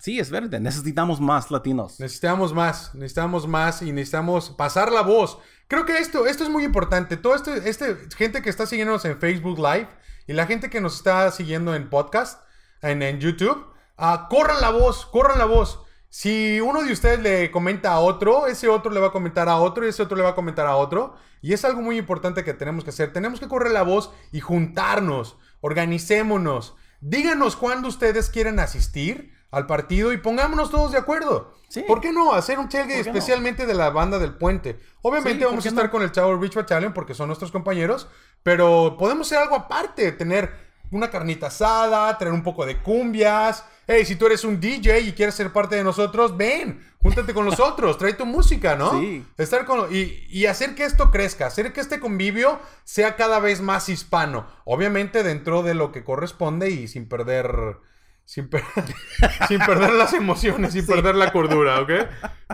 Sí, 0.00 0.18
es 0.20 0.30
verdad. 0.30 0.60
Necesitamos 0.60 1.20
más 1.20 1.50
latinos. 1.50 2.00
Necesitamos 2.00 2.54
más, 2.54 2.94
necesitamos 2.94 3.46
más 3.46 3.82
y 3.82 3.92
necesitamos 3.92 4.50
pasar 4.50 4.90
la 4.90 5.02
voz. 5.02 5.38
Creo 5.68 5.84
que 5.84 5.98
esto, 5.98 6.26
esto 6.26 6.44
es 6.44 6.50
muy 6.50 6.64
importante. 6.64 7.16
Todo 7.16 7.34
este, 7.34 7.68
este 7.68 7.96
gente 8.16 8.40
que 8.40 8.48
está 8.48 8.64
siguiéndonos 8.64 9.04
en 9.04 9.18
Facebook 9.18 9.58
Live 9.58 9.88
y 10.26 10.32
la 10.32 10.46
gente 10.46 10.70
que 10.70 10.80
nos 10.80 10.96
está 10.96 11.30
siguiendo 11.30 11.74
en 11.74 11.90
podcast, 11.90 12.42
en, 12.80 13.02
en 13.02 13.20
YouTube, 13.20 13.66
ah, 13.96 14.26
corran 14.30 14.60
la 14.60 14.70
voz, 14.70 15.06
corran 15.06 15.38
la 15.38 15.44
voz. 15.44 15.80
Si 16.08 16.60
uno 16.60 16.82
de 16.82 16.92
ustedes 16.92 17.20
le 17.20 17.50
comenta 17.50 17.92
a 17.92 18.00
otro, 18.00 18.46
ese 18.46 18.68
otro 18.68 18.92
le 18.92 19.00
va 19.00 19.06
a 19.08 19.12
comentar 19.12 19.48
a 19.48 19.56
otro 19.56 19.86
y 19.86 19.88
ese 19.88 20.02
otro 20.02 20.16
le 20.16 20.22
va 20.22 20.30
a 20.30 20.34
comentar 20.34 20.66
a 20.66 20.76
otro. 20.76 21.14
Y 21.40 21.54
es 21.54 21.64
algo 21.64 21.80
muy 21.80 21.96
importante 21.96 22.44
que 22.44 22.52
tenemos 22.52 22.84
que 22.84 22.90
hacer. 22.90 23.12
Tenemos 23.14 23.40
que 23.40 23.48
correr 23.48 23.72
la 23.72 23.82
voz 23.82 24.12
y 24.30 24.40
juntarnos, 24.40 25.38
organicémonos. 25.62 26.74
Díganos 27.00 27.56
cuándo 27.56 27.88
ustedes 27.88 28.30
quieren 28.30 28.60
asistir 28.60 29.32
al 29.50 29.66
partido 29.66 30.12
y 30.12 30.18
pongámonos 30.18 30.70
todos 30.70 30.92
de 30.92 30.98
acuerdo. 30.98 31.54
Sí. 31.68 31.82
¿Por 31.86 32.00
qué 32.00 32.12
no? 32.12 32.32
Hacer 32.32 32.58
un 32.58 32.68
tailgate 32.68 32.94
¿Por 32.96 33.04
qué 33.04 33.10
no? 33.10 33.18
especialmente 33.18 33.66
de 33.66 33.74
la 33.74 33.90
banda 33.90 34.18
del 34.18 34.34
puente. 34.34 34.78
Obviamente 35.02 35.38
Sí, 35.38 35.44
¿por 35.44 35.50
vamos 35.50 35.64
a 35.64 35.68
estar 35.68 35.84
no? 35.86 35.90
con 35.90 36.02
el 36.02 36.12
Tower 36.12 36.38
Beach 36.38 36.54
Battalion 36.54 36.92
porque 36.92 37.14
son 37.14 37.26
nuestros 37.28 37.50
compañeros, 37.50 38.08
pero 38.42 38.96
podemos 38.98 39.26
hacer 39.26 39.38
algo 39.42 39.56
aparte, 39.56 40.12
tener 40.12 40.50
una 40.90 41.10
carnita 41.10 41.46
asada, 41.46 42.18
tener 42.18 42.34
un 42.34 42.42
poco 42.42 42.66
de 42.66 42.78
cumbias. 42.82 43.64
Hey, 43.86 44.04
si 44.04 44.16
tú 44.16 44.26
eres 44.26 44.44
un 44.44 44.60
DJ 44.60 45.00
y 45.00 45.12
quieres 45.12 45.34
ser 45.34 45.52
parte 45.52 45.74
de 45.76 45.82
nosotros, 45.84 46.36
ven, 46.36 46.86
júntate 47.02 47.34
con 47.34 47.44
nosotros, 47.46 47.98
trae 47.98 48.12
tu 48.12 48.26
música, 48.26 48.76
¿no? 48.76 49.00
Sí. 49.00 49.24
Estar 49.38 49.64
con, 49.64 49.92
y, 49.94 50.24
y 50.28 50.46
hacer 50.46 50.74
que 50.74 50.84
esto 50.84 51.10
crezca, 51.10 51.46
hacer 51.46 51.72
que 51.72 51.80
este 51.80 51.98
convivio 51.98 52.60
sea 52.84 53.16
cada 53.16 53.40
vez 53.40 53.60
más 53.60 53.88
hispano. 53.88 54.46
Obviamente 54.64 55.22
dentro 55.22 55.62
de 55.62 55.74
lo 55.74 55.90
que 55.92 56.04
corresponde 56.04 56.70
y 56.70 56.88
sin 56.88 57.08
perder... 57.08 57.78
Sin, 58.24 58.48
per- 58.48 58.62
sin 59.48 59.58
perder 59.58 59.92
las 59.94 60.12
emociones, 60.12 60.74
sin 60.74 60.86
perder 60.86 61.16
la 61.16 61.32
cordura, 61.32 61.80
¿ok? 61.80 61.90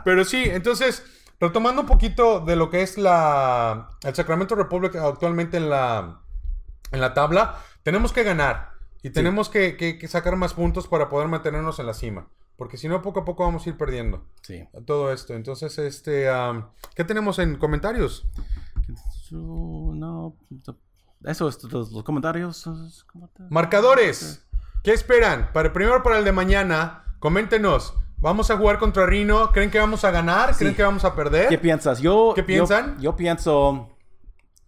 Pero 0.03 0.25
sí, 0.25 0.45
entonces, 0.47 1.05
retomando 1.41 1.83
un 1.83 1.87
poquito 1.87 2.41
de 2.41 2.57
lo 2.57 2.71
que 2.71 2.83
es 2.83 2.99
la, 2.99 3.91
el 4.03 4.15
Sacramento 4.15 4.55
Republic 4.55 4.97
actualmente 4.97 5.57
en 5.57 5.71
la, 5.71 6.21
en 6.93 7.01
la 7.01 7.15
tabla, 7.15 7.57
tenemos 7.83 8.13
que 8.13 8.23
ganar 8.25 8.73
y 9.03 9.11
tenemos 9.11 9.49
que, 9.49 9.77
que- 9.77 9.99
que 9.99 10.09
sacar 10.09 10.37
más 10.37 10.55
puntos 10.55 10.89
para 10.89 11.09
poder 11.09 11.29
mantenernos 11.29 11.79
en 11.79 11.87
la 11.87 11.95
cima, 11.95 12.29
Porque 12.57 12.77
si 12.77 12.89
no, 12.89 13.01
poco 13.03 13.21
a 13.21 13.25
poco 13.25 13.45
vamos 13.45 13.65
a 13.65 13.69
ir 13.71 13.77
perdiendo 13.77 14.25
Sí. 14.43 14.67
todo 14.87 15.13
esto. 15.13 15.35
Entonces, 15.35 15.79
este, 15.79 16.29
am, 16.29 16.71
¿qué 16.97 17.05
tenemos 17.05 17.39
en 17.39 17.57
comentarios? 17.57 18.27
No. 19.31 20.35
Eso 21.25 21.49
es 21.49 21.59
todos 21.59 21.93
los 21.93 22.03
comentarios. 22.03 22.65
¿Cómo 23.13 23.29
te- 23.29 23.43
Marcadores. 23.51 24.45
¿Qué 24.83 24.93
esperan? 24.93 25.51
Para, 25.53 25.73
primero 25.73 26.03
para 26.03 26.19
el 26.19 26.25
de 26.25 26.33
mañana, 26.33 27.05
coméntenos. 27.19 27.95
¿Vamos 28.21 28.51
a 28.51 28.57
jugar 28.57 28.79
contra 28.79 29.07
Rino? 29.07 29.53
¿Creen 29.53 29.71
que 29.71 29.79
vamos 29.79 30.05
a 30.05 30.11
ganar? 30.11 30.55
¿Creen 30.57 30.73
Sí. 30.73 30.77
que 30.77 30.83
vamos 30.83 31.05
a 31.05 31.15
perder? 31.15 31.49
¿Qué 31.49 31.59
piensas? 31.59 32.01
Yo, 32.01 32.33
¿Qué 32.35 32.41
yo- 32.43 32.47
piensan? 32.47 32.99
Yo, 33.01 33.15
pienso 33.15 33.91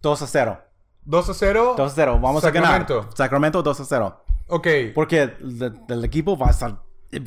2 0.01 0.21
a 0.21 0.27
0. 0.27 0.59
2 1.03 1.29
a 1.29 1.33
0. 1.33 1.73
2 1.77 1.91
a 1.91 1.95
0. 1.95 2.19
Vamos 2.21 2.41
Sacramento. 2.43 2.93
a 2.93 3.01
ganar. 3.01 3.15
Sacramento 3.17 3.61
2 3.61 3.79
a 3.81 3.85
0. 3.85 4.23
Ok. 4.47 4.67
Porque 4.95 5.21
el, 5.23 5.81
el 5.89 6.05
equipo 6.05 6.37
va 6.37 6.47
a 6.47 6.51
estar, 6.51 6.77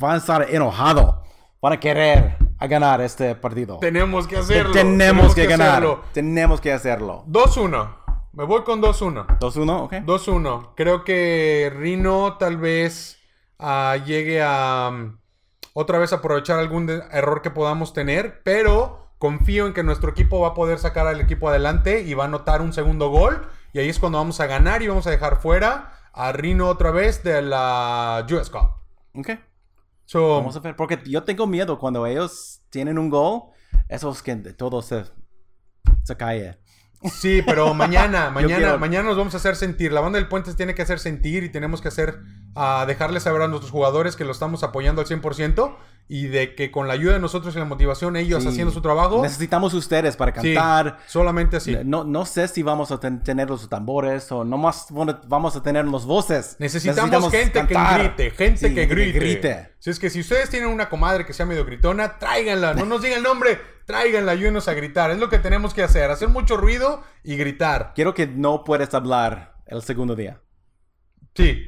va 0.03 0.13
a 0.13 0.17
estar 0.17 0.47
enojado. 0.49 1.21
Van 1.61 1.73
a 1.73 1.79
querer 1.79 2.37
a 2.57 2.67
ganar 2.67 3.01
este 3.01 3.35
partido. 3.35 3.77
Tenemos 3.79 4.27
que 4.27 4.37
hacerlo. 4.37 4.71
Tenemos, 4.71 5.35
que, 5.35 5.45
ganar. 5.45 5.69
hacerlo. 5.69 6.01
Tenemos 6.13 6.59
que 6.61 6.73
hacerlo. 6.73 7.23
2-1. 7.27 7.97
Me 8.33 8.43
voy 8.45 8.63
con 8.63 8.81
2-1. 8.81 9.25
2-1, 9.39 9.83
ok. 9.83 9.93
2-1. 10.05 10.73
Creo 10.75 11.03
que 11.03 11.71
Rino 11.75 12.37
tal 12.37 12.57
vez 12.57 13.17
ah, 13.59 13.95
llegue 14.05 14.41
a 14.43 14.89
mm, 14.91 15.17
otra 15.77 15.99
vez 15.99 16.13
aprovechar 16.13 16.57
algún 16.57 16.89
error 17.11 17.41
que 17.41 17.51
podamos 17.51 17.91
tener, 17.91 18.41
pero 18.43 19.11
confío 19.17 19.67
en 19.67 19.73
que 19.73 19.83
nuestro 19.83 20.09
equipo 20.09 20.39
va 20.39 20.49
a 20.49 20.53
poder 20.53 20.79
sacar 20.79 21.05
al 21.05 21.19
equipo 21.19 21.49
adelante 21.49 22.01
y 22.01 22.13
va 22.13 22.23
a 22.23 22.27
anotar 22.27 22.61
un 22.61 22.71
segundo 22.71 23.09
gol. 23.09 23.45
Y 23.73 23.79
ahí 23.79 23.89
es 23.89 23.99
cuando 23.99 24.17
vamos 24.17 24.39
a 24.39 24.47
ganar 24.47 24.81
y 24.81 24.87
vamos 24.87 25.05
a 25.05 25.11
dejar 25.11 25.41
fuera 25.41 25.99
a 26.13 26.31
Rino 26.31 26.69
otra 26.69 26.91
vez 26.91 27.23
de 27.25 27.41
la 27.41 28.25
US 28.31 28.49
Cup. 28.49 28.69
Ok. 29.15 29.31
So, 30.05 30.37
Vamos 30.37 30.55
a 30.55 30.61
ver. 30.61 30.77
Porque 30.77 30.97
yo 31.05 31.23
tengo 31.23 31.45
miedo 31.45 31.77
cuando 31.77 32.05
ellos 32.05 32.61
tienen 32.69 32.97
un 32.97 33.09
gol. 33.09 33.41
Eso 33.89 34.09
es 34.11 34.21
que 34.21 34.33
todo 34.53 34.81
se, 34.81 35.03
se 36.03 36.15
cae. 36.15 36.57
Sí, 37.03 37.41
pero 37.45 37.73
mañana, 37.75 38.29
mañana, 38.29 38.77
mañana 38.77 39.09
nos 39.09 39.17
vamos 39.17 39.33
a 39.33 39.37
hacer 39.37 39.55
sentir. 39.55 39.91
La 39.91 40.01
banda 40.01 40.17
del 40.17 40.27
puente 40.27 40.53
tiene 40.53 40.75
que 40.75 40.81
hacer 40.81 40.99
sentir 40.99 41.43
y 41.43 41.49
tenemos 41.49 41.81
que 41.81 41.87
hacer, 41.87 42.19
a 42.55 42.85
dejarles 42.87 43.23
saber 43.23 43.41
a 43.41 43.47
nuestros 43.47 43.71
jugadores 43.71 44.15
que 44.15 44.25
lo 44.25 44.31
estamos 44.31 44.63
apoyando 44.63 45.01
al 45.01 45.07
100% 45.07 45.75
y 46.07 46.27
de 46.27 46.53
que 46.53 46.69
con 46.69 46.87
la 46.87 46.93
ayuda 46.93 47.13
de 47.13 47.19
nosotros 47.19 47.55
y 47.55 47.59
la 47.59 47.65
motivación, 47.65 48.15
ellos 48.15 48.43
Sí. 48.43 48.49
haciendo 48.49 48.71
su 48.71 48.79
trabajo, 48.81 49.23
Necesitamos 49.23 49.73
ustedes 49.73 50.15
para 50.15 50.39
sí, 50.39 50.53
cantar. 50.53 50.99
solamente 51.07 51.57
así. 51.57 51.75
No, 51.83 52.03
no 52.03 52.25
sé 52.27 52.47
si 52.47 52.61
vamos 52.61 52.91
a 52.91 52.99
ten- 52.99 53.23
tener 53.23 53.49
los 53.49 53.67
tambores 53.69 54.31
o 54.31 54.43
nomás 54.43 54.85
van- 54.91 55.19
vamos 55.27 55.55
a 55.55 55.63
tener 55.63 55.85
los 55.85 56.05
voces. 56.05 56.57
Necesitamos, 56.59 57.31
gente 57.31 57.53
cantar. 57.59 57.97
que 58.15 58.23
grite, 58.23 58.31
gente 58.37 58.69
Sí, 58.69 58.75
que 58.75 58.85
grite. 58.85 59.19
grite. 59.19 59.75
Si 59.79 59.89
es 59.89 59.97
que 59.99 60.11
si 60.11 60.19
ustedes 60.19 60.49
tienen 60.51 60.69
una 60.69 60.89
comadre 60.89 61.25
que 61.25 61.33
sea 61.33 61.45
medio 61.47 61.65
gritona, 61.65 62.19
tráiganla. 62.19 62.75
No 62.75 62.85
nos 62.85 63.01
digan 63.01 63.17
el 63.17 63.23
nombre, 63.23 63.59
tráiganla, 63.87 64.31
ayúdenos 64.33 64.67
a 64.67 64.73
gritar. 64.75 65.09
Es 65.09 65.17
lo 65.17 65.29
que 65.29 65.39
tenemos 65.39 65.73
que 65.73 65.81
hacer, 65.81 66.11
hacer 66.11 66.29
mucho 66.29 66.55
ruido 66.55 67.01
y 67.23 67.35
gritar. 67.35 67.93
Quiero 67.95 68.13
que 68.13 68.27
no 68.27 68.63
puedes 68.63 68.93
hablar 68.93 69.55
el 69.65 69.81
segundo 69.81 70.15
día. 70.15 70.39
Sí. 71.33 71.63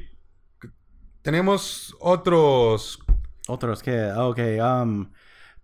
Tenemos 1.22 1.94
otros 2.00 3.00
Otros 3.48 3.82
que, 3.82 4.10
ok, 4.12 4.38
um, 4.62 5.10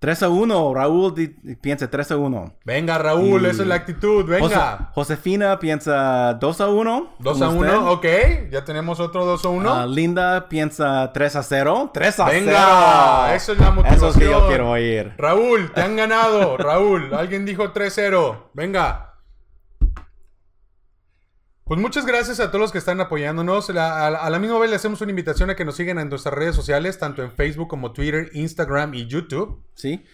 3 0.00 0.22
a 0.22 0.28
1. 0.28 0.74
Raúl 0.74 1.14
piensa 1.62 1.88
3 1.88 2.10
a 2.10 2.16
1. 2.18 2.56
Venga, 2.64 2.98
Raúl, 2.98 3.42
Y- 3.44 3.46
esa 3.46 3.62
es 3.62 3.68
la 3.68 3.76
actitud. 3.76 4.26
Venga. 4.26 4.42
Jose- 4.42 4.84
Josefina 4.94 5.58
piensa 5.58 6.34
2 6.34 6.60
a 6.60 6.68
1. 6.68 7.14
2 7.20 7.40
a 7.40 7.48
1, 7.48 7.90
ok. 7.92 8.06
Ya 8.50 8.64
tenemos 8.64 9.00
otro 9.00 9.24
2 9.24 9.42
a 9.44 9.48
1. 9.48 9.72
Ah, 9.72 9.86
Linda 9.86 10.48
piensa 10.48 11.10
3 11.14 11.36
a 11.36 11.42
0. 11.42 11.90
3 11.94 12.20
a 12.20 12.26
Venga, 12.26 13.22
0. 13.28 13.34
eso 13.36 13.52
es 13.52 13.58
la 13.58 13.70
motivación. 13.70 13.96
Eso 13.96 14.08
es 14.10 14.16
que 14.24 14.30
yo 14.30 14.46
quiero 14.48 14.70
oír. 14.70 15.14
Raúl, 15.16 15.72
te 15.72 15.80
han 15.80 15.96
ganado. 15.96 16.56
Raúl, 16.58 17.14
alguien 17.14 17.46
dijo 17.46 17.72
3-0. 17.72 18.50
Venga. 18.52 19.13
Pues 21.64 21.80
muchas 21.80 22.04
gracias 22.04 22.40
a 22.40 22.48
todos 22.48 22.60
los 22.60 22.72
que 22.72 22.78
están 22.78 23.00
apoyándonos. 23.00 23.70
La- 23.70 24.06
a, 24.06 24.06
a 24.08 24.30
la 24.30 24.38
misma 24.38 24.58
vez 24.58 24.68
le 24.68 24.76
hacemos 24.76 25.00
una 25.00 25.10
invitación 25.10 25.48
a 25.48 25.56
que 25.56 25.64
nos 25.64 25.76
sigan 25.76 25.98
en 25.98 26.10
nuestras 26.10 26.34
redes 26.34 26.54
sociales, 26.54 26.98
tanto 26.98 27.22
en 27.22 27.32
Facebook 27.32 27.68
como 27.68 27.92
Twitter, 27.92 28.30
Instagram 28.34 28.92
y 28.94 29.06
YouTube. 29.06 29.62
¿Sí? 29.74 30.04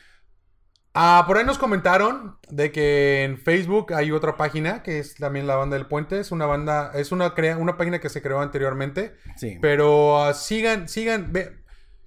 Ah, 0.95 1.25
por 1.27 1.39
ahí 1.39 1.45
nos 1.45 1.59
comentaron 1.59 2.37
de 2.51 2.71
que 2.71 3.25
en 3.25 3.39
Facebook 3.39 3.93
hay 3.95 4.13
otra 4.13 4.37
página 4.37 4.83
que 4.83 4.99
es 5.01 5.17
también 5.17 5.47
la 5.49 5.57
banda 5.57 5.77
del 5.77 5.87
puente. 5.87 6.21
Es 6.21 6.31
una 6.31 6.47
banda, 6.47 6.93
es 6.95 7.11
una, 7.11 7.35
crea- 7.35 7.57
una 7.57 7.77
página 7.77 7.99
que 7.99 8.09
se 8.09 8.23
creó 8.23 8.41
anteriormente. 8.41 9.17
Sí. 9.37 9.59
Pero 9.61 10.23
ah, 10.23 10.35
sigan, 10.35 10.89
sigan, 10.89 11.33
ve- 11.33 11.57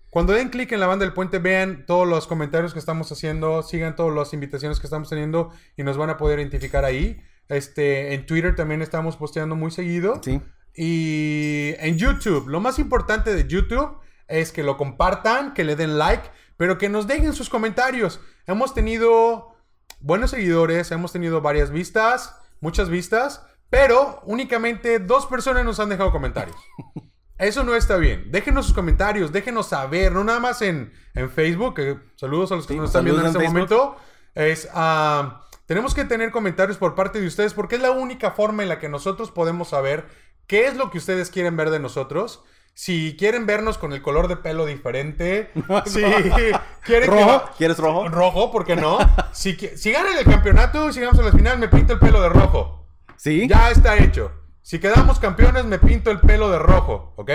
cuando 0.09 0.31
den 0.31 0.49
clic 0.49 0.71
en 0.71 0.79
la 0.79 0.87
banda 0.87 1.03
del 1.03 1.13
puente, 1.13 1.39
vean 1.39 1.85
todos 1.85 2.07
los 2.07 2.27
comentarios 2.27 2.71
que 2.71 2.79
estamos 2.79 3.11
haciendo, 3.11 3.61
sigan 3.63 3.95
todas 3.97 4.15
las 4.15 4.31
invitaciones 4.33 4.79
que 4.79 4.87
estamos 4.87 5.09
teniendo 5.09 5.51
y 5.75 5.83
nos 5.83 5.97
van 5.97 6.09
a 6.11 6.17
poder 6.17 6.39
identificar 6.39 6.85
ahí. 6.85 7.21
Este, 7.49 8.13
en 8.13 8.25
Twitter 8.25 8.55
también 8.55 8.81
estamos 8.81 9.17
posteando 9.17 9.55
muy 9.55 9.71
seguido. 9.71 10.21
Sí. 10.23 10.41
Y 10.75 11.75
en 11.79 11.97
YouTube, 11.97 12.47
lo 12.47 12.59
más 12.59 12.79
importante 12.79 13.33
de 13.35 13.47
YouTube 13.47 13.97
es 14.27 14.51
que 14.51 14.63
lo 14.63 14.77
compartan, 14.77 15.53
que 15.53 15.63
le 15.63 15.75
den 15.75 15.97
like, 15.97 16.29
pero 16.57 16.77
que 16.77 16.89
nos 16.89 17.07
dejen 17.07 17.33
sus 17.33 17.49
comentarios. 17.49 18.19
Hemos 18.47 18.73
tenido 18.73 19.55
buenos 19.99 20.31
seguidores, 20.31 20.91
hemos 20.91 21.11
tenido 21.11 21.41
varias 21.41 21.69
vistas, 21.71 22.35
muchas 22.59 22.89
vistas, 22.89 23.45
pero 23.69 24.21
únicamente 24.25 24.99
dos 24.99 25.25
personas 25.27 25.63
nos 25.65 25.79
han 25.79 25.89
dejado 25.89 26.11
comentarios. 26.11 26.57
Eso 27.37 27.63
no 27.63 27.75
está 27.75 27.97
bien. 27.97 28.31
Déjenos 28.31 28.65
sus 28.65 28.75
comentarios, 28.75 29.31
déjenos 29.31 29.67
saber, 29.67 30.11
no 30.11 30.23
nada 30.23 30.39
más 30.39 30.61
en, 30.61 30.93
en 31.13 31.29
Facebook. 31.29 31.75
que 31.75 31.97
saludos 32.15 32.51
a 32.51 32.55
los 32.55 32.67
que 32.67 32.73
Sí, 32.73 32.79
nos 32.79 32.89
están 32.89 33.03
viendo 33.03 33.21
en 33.21 33.27
este 33.27 33.39
Facebook. 33.39 33.53
momento. 33.55 33.95
Es, 34.35 34.69
ah, 34.73 35.41
tenemos 35.65 35.93
que 35.93 36.05
tener 36.05 36.31
comentarios 36.31 36.77
por 36.77 36.95
parte 36.95 37.19
de 37.21 37.27
ustedes 37.27 37.53
porque 37.53 37.75
es 37.75 37.81
la 37.81 37.91
única 37.91 38.31
forma 38.31 38.63
en 38.63 38.69
la 38.69 38.79
que 38.79 38.89
nosotros 38.89 39.31
podemos 39.31 39.69
saber 39.69 40.05
qué 40.47 40.67
es 40.67 40.75
lo 40.75 40.89
que 40.91 40.97
ustedes 40.97 41.29
quieren 41.29 41.55
ver 41.57 41.69
de 41.69 41.79
nosotros. 41.79 42.43
Si 42.75 43.15
quieren 43.19 43.45
vernos 43.45 43.77
con 43.77 43.93
el 43.93 44.01
color 44.01 44.27
de 44.27 44.35
pelo 44.35 44.65
diferente, 44.65 45.51
si 45.85 46.01
quieren 46.01 46.61
que- 46.83 47.05
¿Rojo? 47.05 47.43
¿Quieres 47.57 47.77
rojo? 47.77 48.09
rojo, 48.09 48.51
¿por 48.51 48.65
qué 48.65 48.75
no? 48.75 48.97
Si, 49.31 49.53
si 49.55 49.91
ganan 49.91 50.17
el 50.17 50.25
campeonato 50.25 50.89
y 50.89 50.93
llegamos 50.93 51.19
a 51.19 51.23
la 51.23 51.31
final, 51.31 51.59
me 51.59 51.67
pinto 51.67 51.93
el 51.93 51.99
pelo 51.99 52.19
de 52.21 52.29
rojo. 52.29 52.87
Sí. 53.15 53.47
Ya 53.47 53.69
está 53.69 53.95
hecho. 53.97 54.31
Si 54.63 54.79
quedamos 54.79 55.19
campeones, 55.19 55.65
me 55.65 55.77
pinto 55.77 56.09
el 56.09 56.19
pelo 56.19 56.49
de 56.49 56.57
rojo, 56.57 57.13
¿ok? 57.17 57.29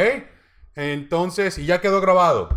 Entonces, 0.75 1.59
y 1.59 1.67
ya 1.67 1.81
quedó 1.81 2.01
grabado. 2.01 2.49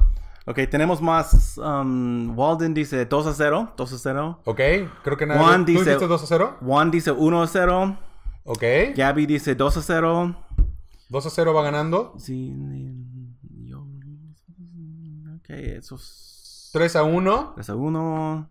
Ok, 0.47 0.59
tenemos 0.69 1.01
más. 1.01 1.57
um, 1.57 2.37
Walden 2.37 2.73
dice 2.73 3.05
2 3.05 3.25
a 3.27 3.33
0. 3.33 3.73
2 3.77 3.93
a 3.93 3.97
0. 3.97 4.39
¿Ok? 4.45 4.59
Creo 5.03 5.17
que 5.17 5.25
nada. 5.25 5.39
Juan 5.39 5.65
¿Tú 5.65 5.71
dice- 5.73 5.83
dijiste 5.85 6.07
2 6.07 6.23
a 6.23 6.27
0? 6.27 6.57
Juan 6.61 6.89
dice 6.91 7.11
1 7.11 7.41
a 7.43 7.47
0. 7.47 7.97
¿Ok? 8.43 8.63
Gabby 8.95 9.25
dice 9.27 9.53
2 9.55 9.77
a 9.77 9.81
0. 9.81 10.35
2 11.09 11.25
a 11.25 11.29
0 11.29 11.53
va 11.53 11.61
ganando. 11.63 12.13
Sí. 12.17 12.55
Yo. 13.65 13.81
Ok, 15.37 15.49
esos. 15.49 16.69
3 16.73 16.95
a 16.95 17.03
1. 17.03 17.51
3 17.55 17.69
a 17.69 17.75
1. 17.75 18.49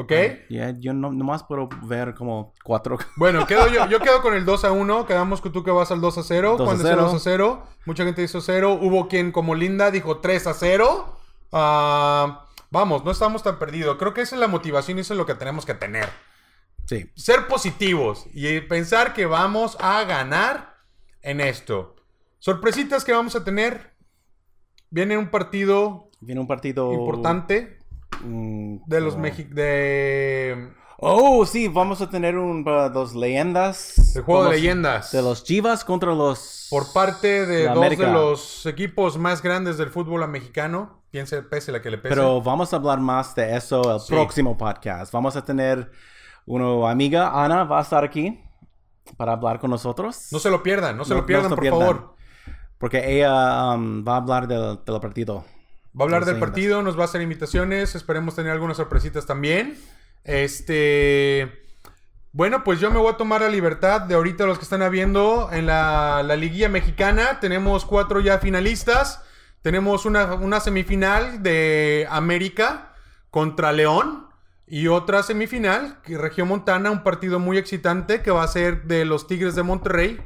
¿Ok? 0.00 0.12
Ya, 0.48 0.78
yo 0.78 0.94
no, 0.94 1.10
nomás 1.10 1.42
puedo 1.42 1.68
ver 1.82 2.14
como 2.14 2.54
4. 2.62 2.98
Bueno, 3.16 3.48
quedo 3.48 3.66
yo, 3.66 3.88
yo 3.88 3.98
quedo 3.98 4.22
con 4.22 4.32
el 4.32 4.44
2 4.44 4.64
a 4.64 4.70
1. 4.70 5.06
Quedamos 5.06 5.40
que 5.40 5.50
tú 5.50 5.64
que 5.64 5.72
vas 5.72 5.90
al 5.90 6.00
2 6.00 6.18
a 6.18 6.22
0. 6.22 6.54
2 6.56 6.60
a 6.60 6.64
Juan 6.64 6.76
dice 6.78 6.88
0. 6.90 7.02
2 7.02 7.14
a 7.14 7.18
0. 7.18 7.66
Mucha 7.84 8.04
gente 8.04 8.22
hizo 8.22 8.40
0. 8.40 8.78
Hubo 8.80 9.08
quien, 9.08 9.32
como 9.32 9.56
Linda, 9.56 9.90
dijo 9.90 10.18
3 10.18 10.46
a 10.46 10.54
0. 10.54 11.16
Ah, 11.50 12.46
vamos, 12.70 13.04
no 13.04 13.10
estamos 13.10 13.42
tan 13.42 13.58
perdidos. 13.58 13.96
Creo 13.98 14.14
que 14.14 14.20
esa 14.20 14.36
es 14.36 14.40
la 14.40 14.46
motivación 14.46 14.98
y 14.98 15.00
eso 15.00 15.14
es 15.14 15.18
lo 15.18 15.26
que 15.26 15.34
tenemos 15.34 15.66
que 15.66 15.74
tener. 15.74 16.08
Sí. 16.84 17.10
Ser 17.16 17.48
positivos 17.48 18.26
y 18.32 18.60
pensar 18.60 19.14
que 19.14 19.26
vamos 19.26 19.76
a 19.80 20.04
ganar 20.04 20.76
en 21.22 21.40
esto. 21.40 21.96
Sorpresitas 22.38 23.04
que 23.04 23.12
vamos 23.12 23.34
a 23.34 23.42
tener. 23.42 23.96
Viene 24.90 25.18
un 25.18 25.30
partido 25.32 26.08
Viene 26.20 26.40
un 26.40 26.46
partido. 26.46 26.92
importante 26.92 27.77
mm, 28.22 28.76
de 28.86 29.00
los 29.00 29.16
Mexi- 29.18 29.48
de 29.48 30.72
Oh, 31.00 31.46
sí, 31.46 31.68
vamos 31.68 32.00
a 32.02 32.10
tener 32.10 32.36
un 32.36 32.64
para 32.64 32.88
dos 32.88 33.14
leyendas. 33.14 34.16
el 34.16 34.22
juego 34.22 34.44
de 34.46 34.50
leyendas. 34.56 35.12
De 35.12 35.22
los 35.22 35.44
Chivas 35.44 35.84
contra 35.84 36.12
los. 36.14 36.66
por 36.70 36.92
parte 36.92 37.46
de 37.46 37.68
dos 37.68 37.76
América. 37.76 38.06
de 38.06 38.12
los 38.12 38.66
equipos 38.66 39.16
más 39.16 39.40
grandes 39.40 39.78
del 39.78 39.90
fútbol 39.90 40.26
mexicano. 40.28 41.02
Piense, 41.12 41.40
pese 41.42 41.70
la 41.72 41.80
que 41.80 41.90
le 41.90 41.98
pese. 41.98 42.08
Pero 42.14 42.42
vamos 42.42 42.72
a 42.72 42.76
hablar 42.76 42.98
más 43.00 43.34
de 43.36 43.56
eso 43.56 43.94
el 43.94 44.00
Sí. 44.00 44.12
próximo 44.12 44.58
podcast. 44.58 45.12
Vamos 45.12 45.36
a 45.36 45.44
tener 45.44 45.90
una 46.46 46.90
amiga, 46.90 47.44
Ana, 47.44 47.62
va 47.64 47.78
a 47.78 47.82
estar 47.82 48.02
aquí 48.04 48.40
para 49.16 49.32
hablar 49.34 49.60
con 49.60 49.70
nosotros. 49.70 50.28
no 50.32 50.38
se 50.40 50.50
lo 50.50 50.62
pierdan, 50.64 50.96
no 50.96 51.04
se 51.04 51.14
No- 51.14 51.20
lo 51.20 51.26
pierdan, 51.26 51.44
no 51.44 51.48
se 51.50 51.54
por 51.54 51.62
pierdan. 51.62 51.80
favor. 51.80 52.14
Porque 52.76 53.16
ella 53.18 53.72
um, 53.74 54.04
va 54.06 54.14
a 54.14 54.16
hablar 54.16 54.46
del, 54.48 54.80
del 54.84 55.00
partido. 55.00 55.44
Va 55.98 56.02
a 56.02 56.04
hablar 56.04 56.24
del 56.24 56.34
partido, 56.40 56.82
nos 56.82 56.96
va 56.98 57.02
a 57.02 57.04
hacer 57.06 57.20
invitaciones, 57.22 57.94
esperemos 57.94 58.34
tener 58.36 58.52
algunas 58.52 58.76
sorpresitas 58.76 59.26
también. 59.26 59.76
Este, 60.24 61.64
bueno, 62.32 62.62
pues 62.64 62.80
yo 62.80 62.90
me 62.90 62.98
voy 62.98 63.12
a 63.12 63.16
tomar 63.16 63.40
la 63.40 63.48
libertad 63.48 64.02
de 64.02 64.14
ahorita 64.14 64.46
los 64.46 64.58
que 64.58 64.64
están 64.64 64.88
viendo 64.90 65.48
en 65.52 65.66
la, 65.66 66.22
la 66.24 66.36
liguilla 66.36 66.68
mexicana, 66.68 67.40
tenemos 67.40 67.84
cuatro 67.84 68.20
ya 68.20 68.38
finalistas. 68.38 69.22
Tenemos 69.62 70.06
una, 70.06 70.34
una 70.34 70.60
semifinal 70.60 71.42
de 71.42 72.06
América 72.10 72.94
contra 73.30 73.72
León. 73.72 74.26
Y 74.70 74.86
otra 74.88 75.22
semifinal, 75.22 75.98
Región 76.04 76.46
Montana, 76.48 76.90
un 76.90 77.02
partido 77.02 77.38
muy 77.38 77.56
excitante 77.58 78.20
que 78.22 78.30
va 78.30 78.42
a 78.44 78.48
ser 78.48 78.84
de 78.84 79.04
los 79.06 79.26
Tigres 79.26 79.54
de 79.54 79.62
Monterrey 79.62 80.20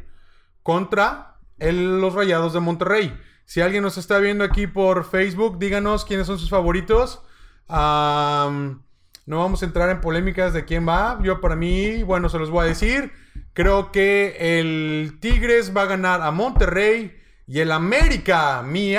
contra 0.64 1.36
el- 1.58 2.00
los 2.00 2.14
Rayados 2.14 2.52
de 2.52 2.60
Monterrey. 2.60 3.16
Si 3.44 3.60
alguien 3.60 3.82
nos 3.82 3.98
está 3.98 4.18
viendo 4.18 4.44
aquí 4.44 4.66
por 4.66 5.04
Facebook, 5.04 5.58
díganos 5.58 6.04
quiénes 6.04 6.26
son 6.26 6.38
sus 6.38 6.50
favoritos. 6.50 7.22
No 7.68 9.38
vamos 9.38 9.62
a 9.62 9.66
entrar 9.66 9.90
en 9.90 10.00
polémicas 10.00 10.52
de 10.52 10.64
quién 10.64 10.86
va. 10.88 11.18
Yo 11.22 11.40
para 11.40 11.56
mí, 11.56 12.02
bueno, 12.02 12.28
se 12.28 12.38
los 12.38 12.50
voy 12.50 12.64
a 12.64 12.68
decir. 12.68 13.12
Creo 13.52 13.92
que 13.92 14.36
el 14.58 15.18
Tigres 15.20 15.76
va 15.76 15.82
a 15.82 15.86
ganar 15.86 16.22
a 16.22 16.30
Monterrey 16.30 17.16
y 17.46 17.60
el 17.60 17.70
América, 17.72 18.62
mi, 18.62 18.94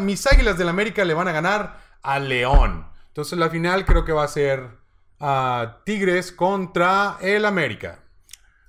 mis 0.00 0.26
Águilas 0.26 0.58
del 0.58 0.68
América 0.68 1.04
le 1.04 1.14
van 1.14 1.28
a 1.28 1.32
ganar 1.32 1.80
a 2.02 2.18
León. 2.18 2.86
Entonces 3.08 3.38
la 3.38 3.48
final 3.48 3.84
creo 3.84 4.04
que 4.04 4.12
va 4.12 4.24
a 4.24 4.28
ser 4.28 4.68
ah, 5.20 5.78
Tigres 5.84 6.32
contra 6.32 7.16
el 7.20 7.44
América. 7.44 8.00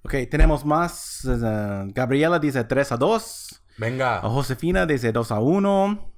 Ok, 0.04 0.14
tenemos 0.30 0.64
más. 0.64 1.26
eh, 1.26 1.84
Gabriela 1.94 2.40
dice 2.40 2.64
3 2.64 2.92
a 2.94 2.98
2. 2.98 3.62
Venga. 3.78 4.18
A 4.18 4.30
Josefina 4.30 4.86
dice 4.86 5.12
2 5.12 5.32
a 5.32 5.40
1. 5.40 6.12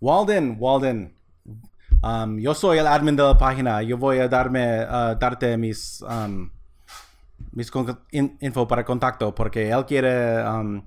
Walden, 0.00 0.56
Walden. 0.58 1.14
um, 2.02 2.38
yo 2.38 2.54
soy 2.54 2.78
el 2.78 2.86
admin 2.86 3.16
de 3.16 3.22
la 3.22 3.38
página. 3.38 3.82
Yo 3.82 3.96
voy 3.96 4.18
a 4.18 4.28
darme, 4.28 4.62
a 4.80 5.14
darte 5.14 5.56
mis, 5.56 6.02
um, 6.02 6.50
mis 7.52 7.70
in- 8.10 8.36
info 8.40 8.66
para 8.66 8.84
contacto 8.84 9.34
porque 9.34 9.70
él 9.70 9.84
quiere 9.86 10.42
um, 10.48 10.82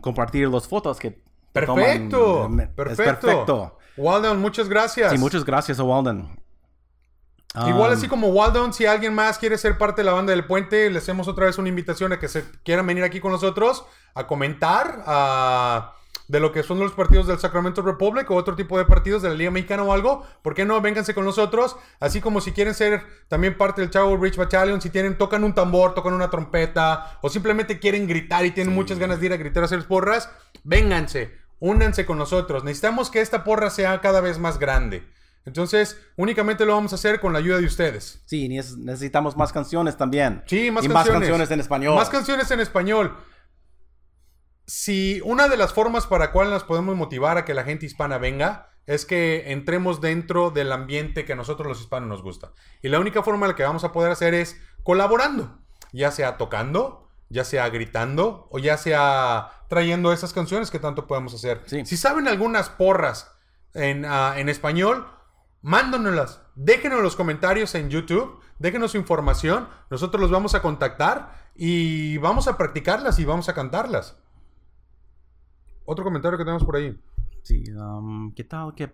compartir 0.00 0.48
las 0.48 0.66
fotos 0.66 0.98
que 0.98 1.22
que 1.52 1.66
toman. 1.66 1.84
Perfecto. 1.84 2.48
Perfecto. 2.76 2.90
Es 2.92 2.96
perfecto. 2.96 3.78
Waldon, 3.96 4.40
muchas 4.40 4.68
gracias. 4.68 5.10
Sí, 5.12 5.18
muchas 5.18 5.44
gracias 5.44 5.80
a 5.80 5.82
Walden. 5.82 6.28
Igual 7.66 7.92
así 7.92 8.06
como 8.06 8.28
Waldon, 8.28 8.72
si 8.72 8.86
alguien 8.86 9.12
más 9.12 9.36
quiere 9.36 9.58
ser 9.58 9.76
parte 9.76 10.02
de 10.02 10.06
la 10.06 10.12
banda 10.12 10.30
del 10.30 10.46
puente, 10.46 10.88
le 10.88 10.98
hacemos 10.98 11.26
otra 11.26 11.46
vez 11.46 11.58
una 11.58 11.68
invitación 11.68 12.12
a 12.12 12.20
que 12.20 12.28
se 12.28 12.44
quieran 12.62 12.86
venir 12.86 13.02
aquí 13.02 13.18
con 13.18 13.32
nosotros 13.32 13.84
a 14.14 14.26
comentar 14.26 15.02
a- 15.06 15.94
de 16.28 16.38
lo 16.38 16.52
que 16.52 16.62
son 16.62 16.78
los 16.78 16.92
partidos 16.92 17.26
del 17.26 17.40
Sacramento 17.40 17.82
Republic 17.82 18.30
o 18.30 18.36
otro 18.36 18.54
tipo 18.54 18.78
de 18.78 18.84
partidos 18.84 19.20
de 19.20 19.30
la 19.30 19.34
Liga 19.34 19.50
Mexicana 19.50 19.82
o 19.82 19.92
algo. 19.92 20.24
¿Por 20.42 20.54
qué 20.54 20.64
no? 20.64 20.80
Vénganse 20.80 21.12
con 21.12 21.24
nosotros. 21.24 21.74
Así 21.98 22.20
como 22.20 22.40
si 22.40 22.52
quieren 22.52 22.72
ser 22.74 23.02
también 23.26 23.58
parte 23.58 23.80
del 23.80 23.90
Chavo 23.90 24.16
Rich 24.16 24.36
Battalion, 24.36 24.80
si 24.80 24.90
tienen, 24.90 25.18
tocan 25.18 25.42
un 25.42 25.54
tambor, 25.56 25.92
tocan 25.92 26.14
una 26.14 26.30
trompeta 26.30 27.18
o 27.20 27.28
simplemente 27.28 27.80
quieren 27.80 28.06
gritar 28.06 28.44
y 28.46 28.52
tienen 28.52 28.72
muchas 28.72 29.00
ganas 29.00 29.18
de 29.18 29.26
ir 29.26 29.32
a 29.32 29.38
gritar 29.38 29.64
a 29.64 29.66
hacer 29.66 29.84
porras, 29.88 30.30
vénganse, 30.62 31.34
únanse 31.58 32.06
con 32.06 32.16
nosotros. 32.18 32.62
Necesitamos 32.62 33.10
que 33.10 33.20
esta 33.20 33.42
porra 33.42 33.68
sea 33.68 34.00
cada 34.00 34.20
vez 34.20 34.38
más 34.38 34.58
grande. 34.60 35.04
Entonces, 35.46 35.98
únicamente 36.16 36.64
lo 36.64 36.74
vamos 36.74 36.92
a 36.92 36.94
hacer 36.94 37.18
con 37.18 37.32
la 37.32 37.40
ayuda 37.40 37.58
de 37.58 37.64
ustedes. 37.66 38.22
Sí, 38.26 38.48
neces- 38.48 38.76
necesitamos 38.76 39.36
más 39.36 39.52
canciones 39.52 39.96
también. 39.96 40.44
Sí, 40.46 40.70
más 40.70 40.84
y 40.84 40.88
canciones. 40.88 40.92
más 40.92 41.08
canciones 41.08 41.50
en 41.50 41.60
español. 41.60 41.94
Más 41.96 42.08
canciones 42.10 42.50
en 42.52 42.60
español. 42.60 43.16
Si 44.70 45.20
una 45.24 45.48
de 45.48 45.56
las 45.56 45.72
formas 45.72 46.06
para 46.06 46.30
cual 46.30 46.48
nos 46.48 46.62
podemos 46.62 46.94
motivar 46.94 47.36
a 47.36 47.44
que 47.44 47.54
la 47.54 47.64
gente 47.64 47.86
hispana 47.86 48.18
venga 48.18 48.70
es 48.86 49.04
que 49.04 49.50
entremos 49.50 50.00
dentro 50.00 50.52
del 50.52 50.70
ambiente 50.70 51.24
que 51.24 51.32
a 51.32 51.36
nosotros 51.36 51.66
los 51.66 51.80
hispanos 51.80 52.08
nos 52.08 52.22
gusta. 52.22 52.52
Y 52.80 52.88
la 52.88 53.00
única 53.00 53.24
forma 53.24 53.46
en 53.46 53.50
la 53.50 53.56
que 53.56 53.64
vamos 53.64 53.82
a 53.82 53.90
poder 53.90 54.12
hacer 54.12 54.32
es 54.32 54.60
colaborando, 54.84 55.58
ya 55.92 56.12
sea 56.12 56.36
tocando, 56.36 57.08
ya 57.28 57.42
sea 57.42 57.68
gritando 57.68 58.46
o 58.52 58.60
ya 58.60 58.76
sea 58.76 59.50
trayendo 59.68 60.12
esas 60.12 60.32
canciones 60.32 60.70
que 60.70 60.78
tanto 60.78 61.08
podemos 61.08 61.34
hacer. 61.34 61.62
Sí. 61.66 61.84
Si 61.84 61.96
saben 61.96 62.28
algunas 62.28 62.68
porras 62.68 63.32
en, 63.74 64.04
ah, 64.04 64.34
en 64.36 64.48
español, 64.48 65.04
mándonoslas. 65.62 66.42
Déjenos 66.54 66.98
en 66.98 67.04
los 67.04 67.16
comentarios 67.16 67.74
en 67.74 67.90
YouTube. 67.90 68.38
Déjenos 68.60 68.92
su 68.92 68.98
información. 68.98 69.68
Nosotros 69.90 70.20
los 70.20 70.30
vamos 70.30 70.54
a 70.54 70.62
contactar 70.62 71.50
y 71.56 72.18
vamos 72.18 72.46
a 72.46 72.56
practicarlas 72.56 73.18
y 73.18 73.24
vamos 73.24 73.48
a 73.48 73.54
cantarlas. 73.54 74.16
Otro 75.90 76.04
comentario 76.04 76.38
que 76.38 76.44
tenemos 76.44 76.62
por 76.64 76.76
ahí. 76.76 76.96
Sí, 77.42 77.64
um, 77.72 78.32
¿qué 78.32 78.44
tal 78.44 78.74
que 78.76 78.92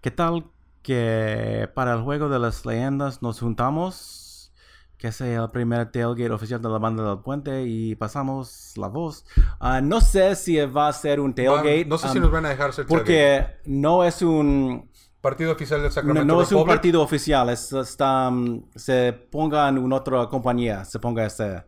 qué 0.00 0.10
tal 0.10 0.46
que 0.82 1.68
para 1.74 1.92
el 1.92 2.00
juego 2.00 2.30
de 2.30 2.38
las 2.38 2.64
leyendas 2.64 3.20
nos 3.20 3.38
juntamos? 3.40 4.50
Que 4.96 5.12
sea 5.12 5.42
el 5.42 5.50
primer 5.50 5.92
tailgate 5.92 6.30
oficial 6.30 6.62
de 6.62 6.70
la 6.70 6.78
banda 6.78 7.04
del 7.06 7.18
puente 7.18 7.64
y 7.64 7.94
pasamos 7.96 8.72
la 8.76 8.88
voz. 8.88 9.26
Ah, 9.60 9.82
no 9.82 10.00
sé 10.00 10.34
si 10.36 10.56
va 10.64 10.88
a 10.88 10.92
ser 10.94 11.20
un 11.20 11.34
tailgate. 11.34 11.84
Va- 11.84 11.88
no 11.90 11.98
sé 11.98 12.08
si 12.08 12.16
um, 12.16 12.22
nos 12.22 12.32
van 12.32 12.46
a 12.46 12.48
dejar 12.48 12.70
tailgate. 12.70 12.88
porque 12.88 13.46
no 13.66 14.02
es 14.02 14.22
un 14.22 14.90
partido 15.20 15.52
oficial 15.52 15.80
del 15.80 15.90
no, 15.90 15.94
Sacramento 15.94 16.34
no 16.34 16.40
es 16.40 16.50
un 16.50 16.64
partido 16.64 17.02
oficial. 17.02 17.50
Es, 17.50 17.70
está, 17.74 18.28
um, 18.28 18.62
se 18.74 19.12
ponga 19.12 19.68
en 19.68 19.76
una 19.76 19.96
otra 19.96 20.26
compañía. 20.28 20.82
Se 20.86 20.98
ponga 20.98 21.26
este. 21.26 21.62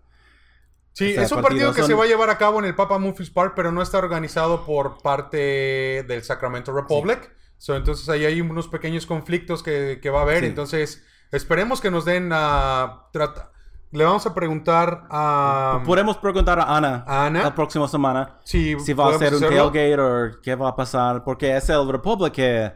Sí, 0.92 1.10
es 1.16 1.30
un 1.32 1.40
partido 1.40 1.72
que 1.72 1.80
son- 1.82 1.86
se 1.88 1.94
va 1.94 2.04
a 2.04 2.06
llevar 2.06 2.30
a 2.30 2.36
cabo 2.38 2.58
en 2.58 2.64
el 2.66 2.74
Papa 2.74 2.98
Murphy's 2.98 3.30
Park, 3.30 3.52
pero 3.56 3.72
no 3.72 3.80
está 3.82 3.98
organizado 3.98 4.64
por 4.66 5.00
parte 5.02 6.04
del 6.06 6.22
Sacramento 6.22 6.72
Republic. 6.72 7.32
So, 7.58 7.76
entonces 7.76 8.08
ahí 8.08 8.24
hay 8.24 8.40
unos 8.40 8.68
pequeños 8.68 9.06
conflictos 9.06 9.62
que, 9.62 9.98
que 10.02 10.10
va 10.10 10.20
a 10.20 10.22
haber. 10.22 10.40
Sí. 10.40 10.46
Entonces, 10.46 11.04
esperemos 11.30 11.80
que 11.80 11.90
nos 11.90 12.04
den 12.04 12.30
a... 12.32 13.06
trata- 13.12 13.52
Le 13.92 14.04
vamos 14.04 14.24
a 14.26 14.34
preguntar 14.34 15.06
a... 15.10 15.82
Podemos 15.84 16.16
preguntar 16.18 16.58
a 16.58 16.76
Ana, 16.76 17.04
¿A 17.06 17.26
Ana? 17.26 17.42
la 17.44 17.54
próxima 17.54 17.86
semana 17.88 18.38
si, 18.44 18.78
si 18.80 18.92
va 18.92 19.10
a 19.14 19.18
ser 19.18 19.34
un 19.34 19.44
hacerlo. 19.44 19.70
tailgate 19.72 20.00
o 20.00 20.40
qué 20.42 20.54
va 20.54 20.68
a 20.70 20.76
pasar. 20.76 21.22
Porque 21.24 21.56
es 21.56 21.68
el 21.70 21.88
Republic 21.90 22.32
que. 22.32 22.72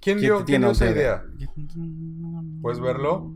¿Quién 0.00 0.18
dio, 0.20 0.44
quién 0.44 0.62
dio 0.62 0.70
esa 0.70 0.86
idea? 0.86 1.24
¿Puedes 2.62 2.80
verlo? 2.80 3.32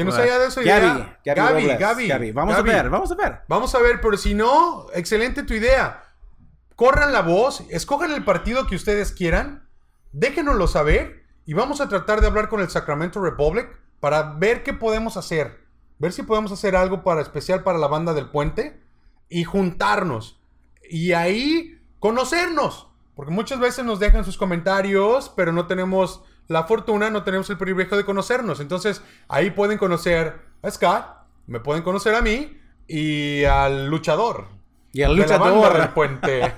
¿Quién 0.00 0.16
Bueno, 0.16 0.22
haya 0.22 0.38
de 0.38 0.46
esa 0.46 0.62
Gaby? 0.62 0.86
Gaby, 0.86 1.16
Gaby, 1.24 1.40
Robles, 1.40 1.78
Gaby, 1.78 2.08
Gaby. 2.08 2.32
Vamos 2.32 2.56
Gaby. 2.56 2.70
a 2.70 2.72
ver, 2.74 2.90
vamos 2.90 3.12
a 3.12 3.14
ver. 3.14 3.40
Vamos 3.48 3.74
a 3.74 3.78
ver, 3.80 4.00
pero 4.00 4.16
si 4.16 4.34
no, 4.34 4.86
excelente 4.94 5.42
tu 5.42 5.52
idea. 5.52 6.04
Corran 6.74 7.12
la 7.12 7.20
voz, 7.20 7.62
escojan 7.68 8.10
el 8.12 8.24
partido 8.24 8.66
que 8.66 8.76
ustedes 8.76 9.12
quieran, 9.12 9.68
déjenoslo 10.12 10.66
saber 10.68 11.24
y 11.44 11.52
vamos 11.52 11.82
a 11.82 11.88
tratar 11.88 12.22
de 12.22 12.28
hablar 12.28 12.48
con 12.48 12.60
el 12.60 12.70
Sacramento 12.70 13.20
Republic 13.20 13.68
para 14.00 14.22
ver 14.34 14.62
qué 14.62 14.72
podemos 14.72 15.18
hacer. 15.18 15.66
Ver 15.98 16.12
si 16.12 16.22
podemos 16.22 16.50
hacer 16.50 16.76
algo 16.76 17.04
para 17.04 17.20
especial 17.20 17.62
para 17.62 17.78
la 17.78 17.86
banda 17.86 18.14
del 18.14 18.30
puente 18.30 18.80
y 19.28 19.44
juntarnos. 19.44 20.40
Y 20.88 21.12
ahí 21.12 21.78
conocernos. 21.98 22.88
Porque 23.14 23.32
muchas 23.32 23.60
veces 23.60 23.84
nos 23.84 24.00
dejan 24.00 24.24
sus 24.24 24.38
comentarios, 24.38 25.30
pero 25.36 25.52
no 25.52 25.66
tenemos 25.66 26.22
la 26.50 26.64
fortuna, 26.64 27.10
no 27.10 27.22
tenemos 27.22 27.48
el 27.50 27.56
privilegio 27.56 27.96
de 27.96 28.04
conocernos. 28.04 28.58
Entonces, 28.58 29.02
ahí 29.28 29.52
pueden 29.52 29.78
conocer 29.78 30.34
a 30.62 30.70
Scott, 30.72 31.06
me 31.46 31.60
pueden 31.60 31.84
conocer 31.84 32.12
a 32.16 32.22
mí 32.22 32.58
y 32.88 33.44
al 33.44 33.86
luchador. 33.86 34.48
Y 34.92 35.02
el 35.02 35.14
de 35.14 35.22
luchador. 35.22 35.78
del 35.78 35.90
puente. 35.90 36.52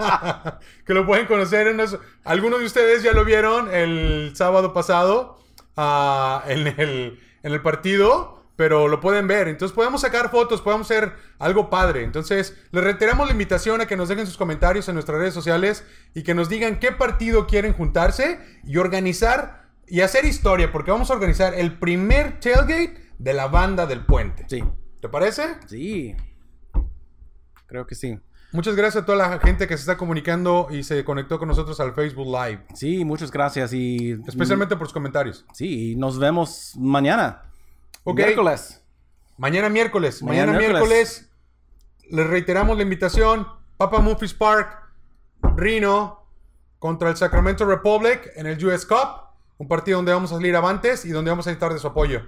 que 0.84 0.94
lo 0.94 1.06
pueden 1.06 1.26
conocer 1.26 1.68
en. 1.68 1.80
Algunos 2.24 2.58
de 2.58 2.66
ustedes 2.66 3.04
ya 3.04 3.12
lo 3.12 3.24
vieron 3.24 3.72
el 3.72 4.32
sábado 4.34 4.72
pasado 4.72 5.38
ah, 5.76 6.42
en, 6.48 6.66
el, 6.66 7.20
en 7.44 7.52
el 7.52 7.62
partido, 7.62 8.39
pero 8.60 8.88
lo 8.88 9.00
pueden 9.00 9.26
ver. 9.26 9.48
Entonces 9.48 9.74
podemos 9.74 10.02
sacar 10.02 10.30
fotos, 10.30 10.60
podemos 10.60 10.86
hacer 10.86 11.14
algo 11.38 11.70
padre. 11.70 12.04
Entonces 12.04 12.54
les 12.72 12.84
reiteramos 12.84 13.26
la 13.26 13.32
invitación 13.32 13.80
a 13.80 13.86
que 13.86 13.96
nos 13.96 14.10
dejen 14.10 14.26
sus 14.26 14.36
comentarios 14.36 14.86
en 14.90 14.96
nuestras 14.96 15.16
redes 15.16 15.32
sociales 15.32 15.82
y 16.12 16.24
que 16.24 16.34
nos 16.34 16.50
digan 16.50 16.78
qué 16.78 16.92
partido 16.92 17.46
quieren 17.46 17.72
juntarse 17.72 18.38
y 18.62 18.76
organizar 18.76 19.70
y 19.86 20.02
hacer 20.02 20.26
historia, 20.26 20.70
porque 20.72 20.90
vamos 20.90 21.10
a 21.10 21.14
organizar 21.14 21.54
el 21.54 21.78
primer 21.78 22.38
tailgate 22.38 23.12
de 23.16 23.32
la 23.32 23.46
banda 23.46 23.86
del 23.86 24.04
puente. 24.04 24.44
Sí, 24.46 24.62
¿Te 25.00 25.08
parece? 25.08 25.56
sí. 25.66 26.14
Creo 27.66 27.86
que 27.86 27.94
sí. 27.94 28.18
Muchas 28.52 28.76
gracias 28.76 29.04
a 29.04 29.06
toda 29.06 29.16
la 29.16 29.38
gente 29.38 29.66
que 29.68 29.76
se 29.78 29.84
está 29.84 29.96
comunicando 29.96 30.68
y 30.70 30.82
se 30.82 31.02
conectó 31.02 31.38
con 31.38 31.48
nosotros 31.48 31.80
al 31.80 31.94
Facebook 31.94 32.26
Live. 32.26 32.66
Sí, 32.74 33.06
muchas 33.06 33.30
gracias 33.30 33.72
y. 33.72 34.20
Especialmente 34.26 34.76
por 34.76 34.82
los 34.82 34.92
comentarios. 34.92 35.46
Sí, 35.54 35.92
y 35.92 35.96
nos 35.96 36.18
vemos 36.18 36.74
mañana. 36.76 37.49
Ok. 38.04 38.16
Miércoles. 38.16 38.82
Mañana 39.36 39.68
miércoles. 39.68 40.22
Mañana, 40.22 40.52
Mañana 40.52 40.68
miércoles. 40.68 41.30
Les 42.10 42.26
reiteramos 42.26 42.76
la 42.76 42.82
invitación. 42.82 43.46
Papa 43.76 44.00
Murphy's 44.00 44.34
Park, 44.34 44.76
Reno 45.56 46.26
contra 46.78 47.10
el 47.10 47.16
Sacramento 47.16 47.64
Republic 47.64 48.30
en 48.34 48.46
el 48.46 48.62
US 48.66 48.84
Cup. 48.84 49.30
Un 49.58 49.68
partido 49.68 49.98
donde 49.98 50.12
vamos 50.12 50.32
a 50.32 50.36
salir 50.36 50.56
avantes 50.56 51.04
y 51.04 51.10
donde 51.10 51.30
vamos 51.30 51.46
a 51.46 51.50
necesitar 51.50 51.72
de 51.72 51.78
su 51.78 51.86
apoyo. 51.86 52.22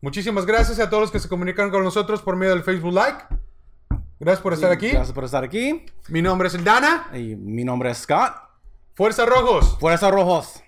Muchísimas 0.00 0.44
gracias 0.44 0.78
a 0.80 0.90
todos 0.90 1.02
los 1.02 1.10
que 1.10 1.20
se 1.20 1.28
comunican 1.28 1.70
con 1.70 1.82
nosotros 1.84 2.20
por 2.20 2.36
medio 2.36 2.54
del 2.54 2.62
Facebook 2.62 2.92
Live. 2.92 3.18
Gracias 4.20 4.42
por 4.42 4.52
estar 4.52 4.70
aquí. 4.70 4.90
Gracias 4.90 5.12
por 5.12 5.24
estar 5.24 5.44
aquí. 5.44 5.84
Mi 6.08 6.22
nombre 6.22 6.48
es 6.48 6.64
Dana. 6.64 7.08
Y 7.14 7.36
mi 7.36 7.64
nombre 7.64 7.90
es 7.90 7.98
Scott. 7.98 8.34
Fuerza 8.94 9.26
Rojos. 9.26 9.76
Fuerza 9.78 10.10
Rojos. 10.10 10.63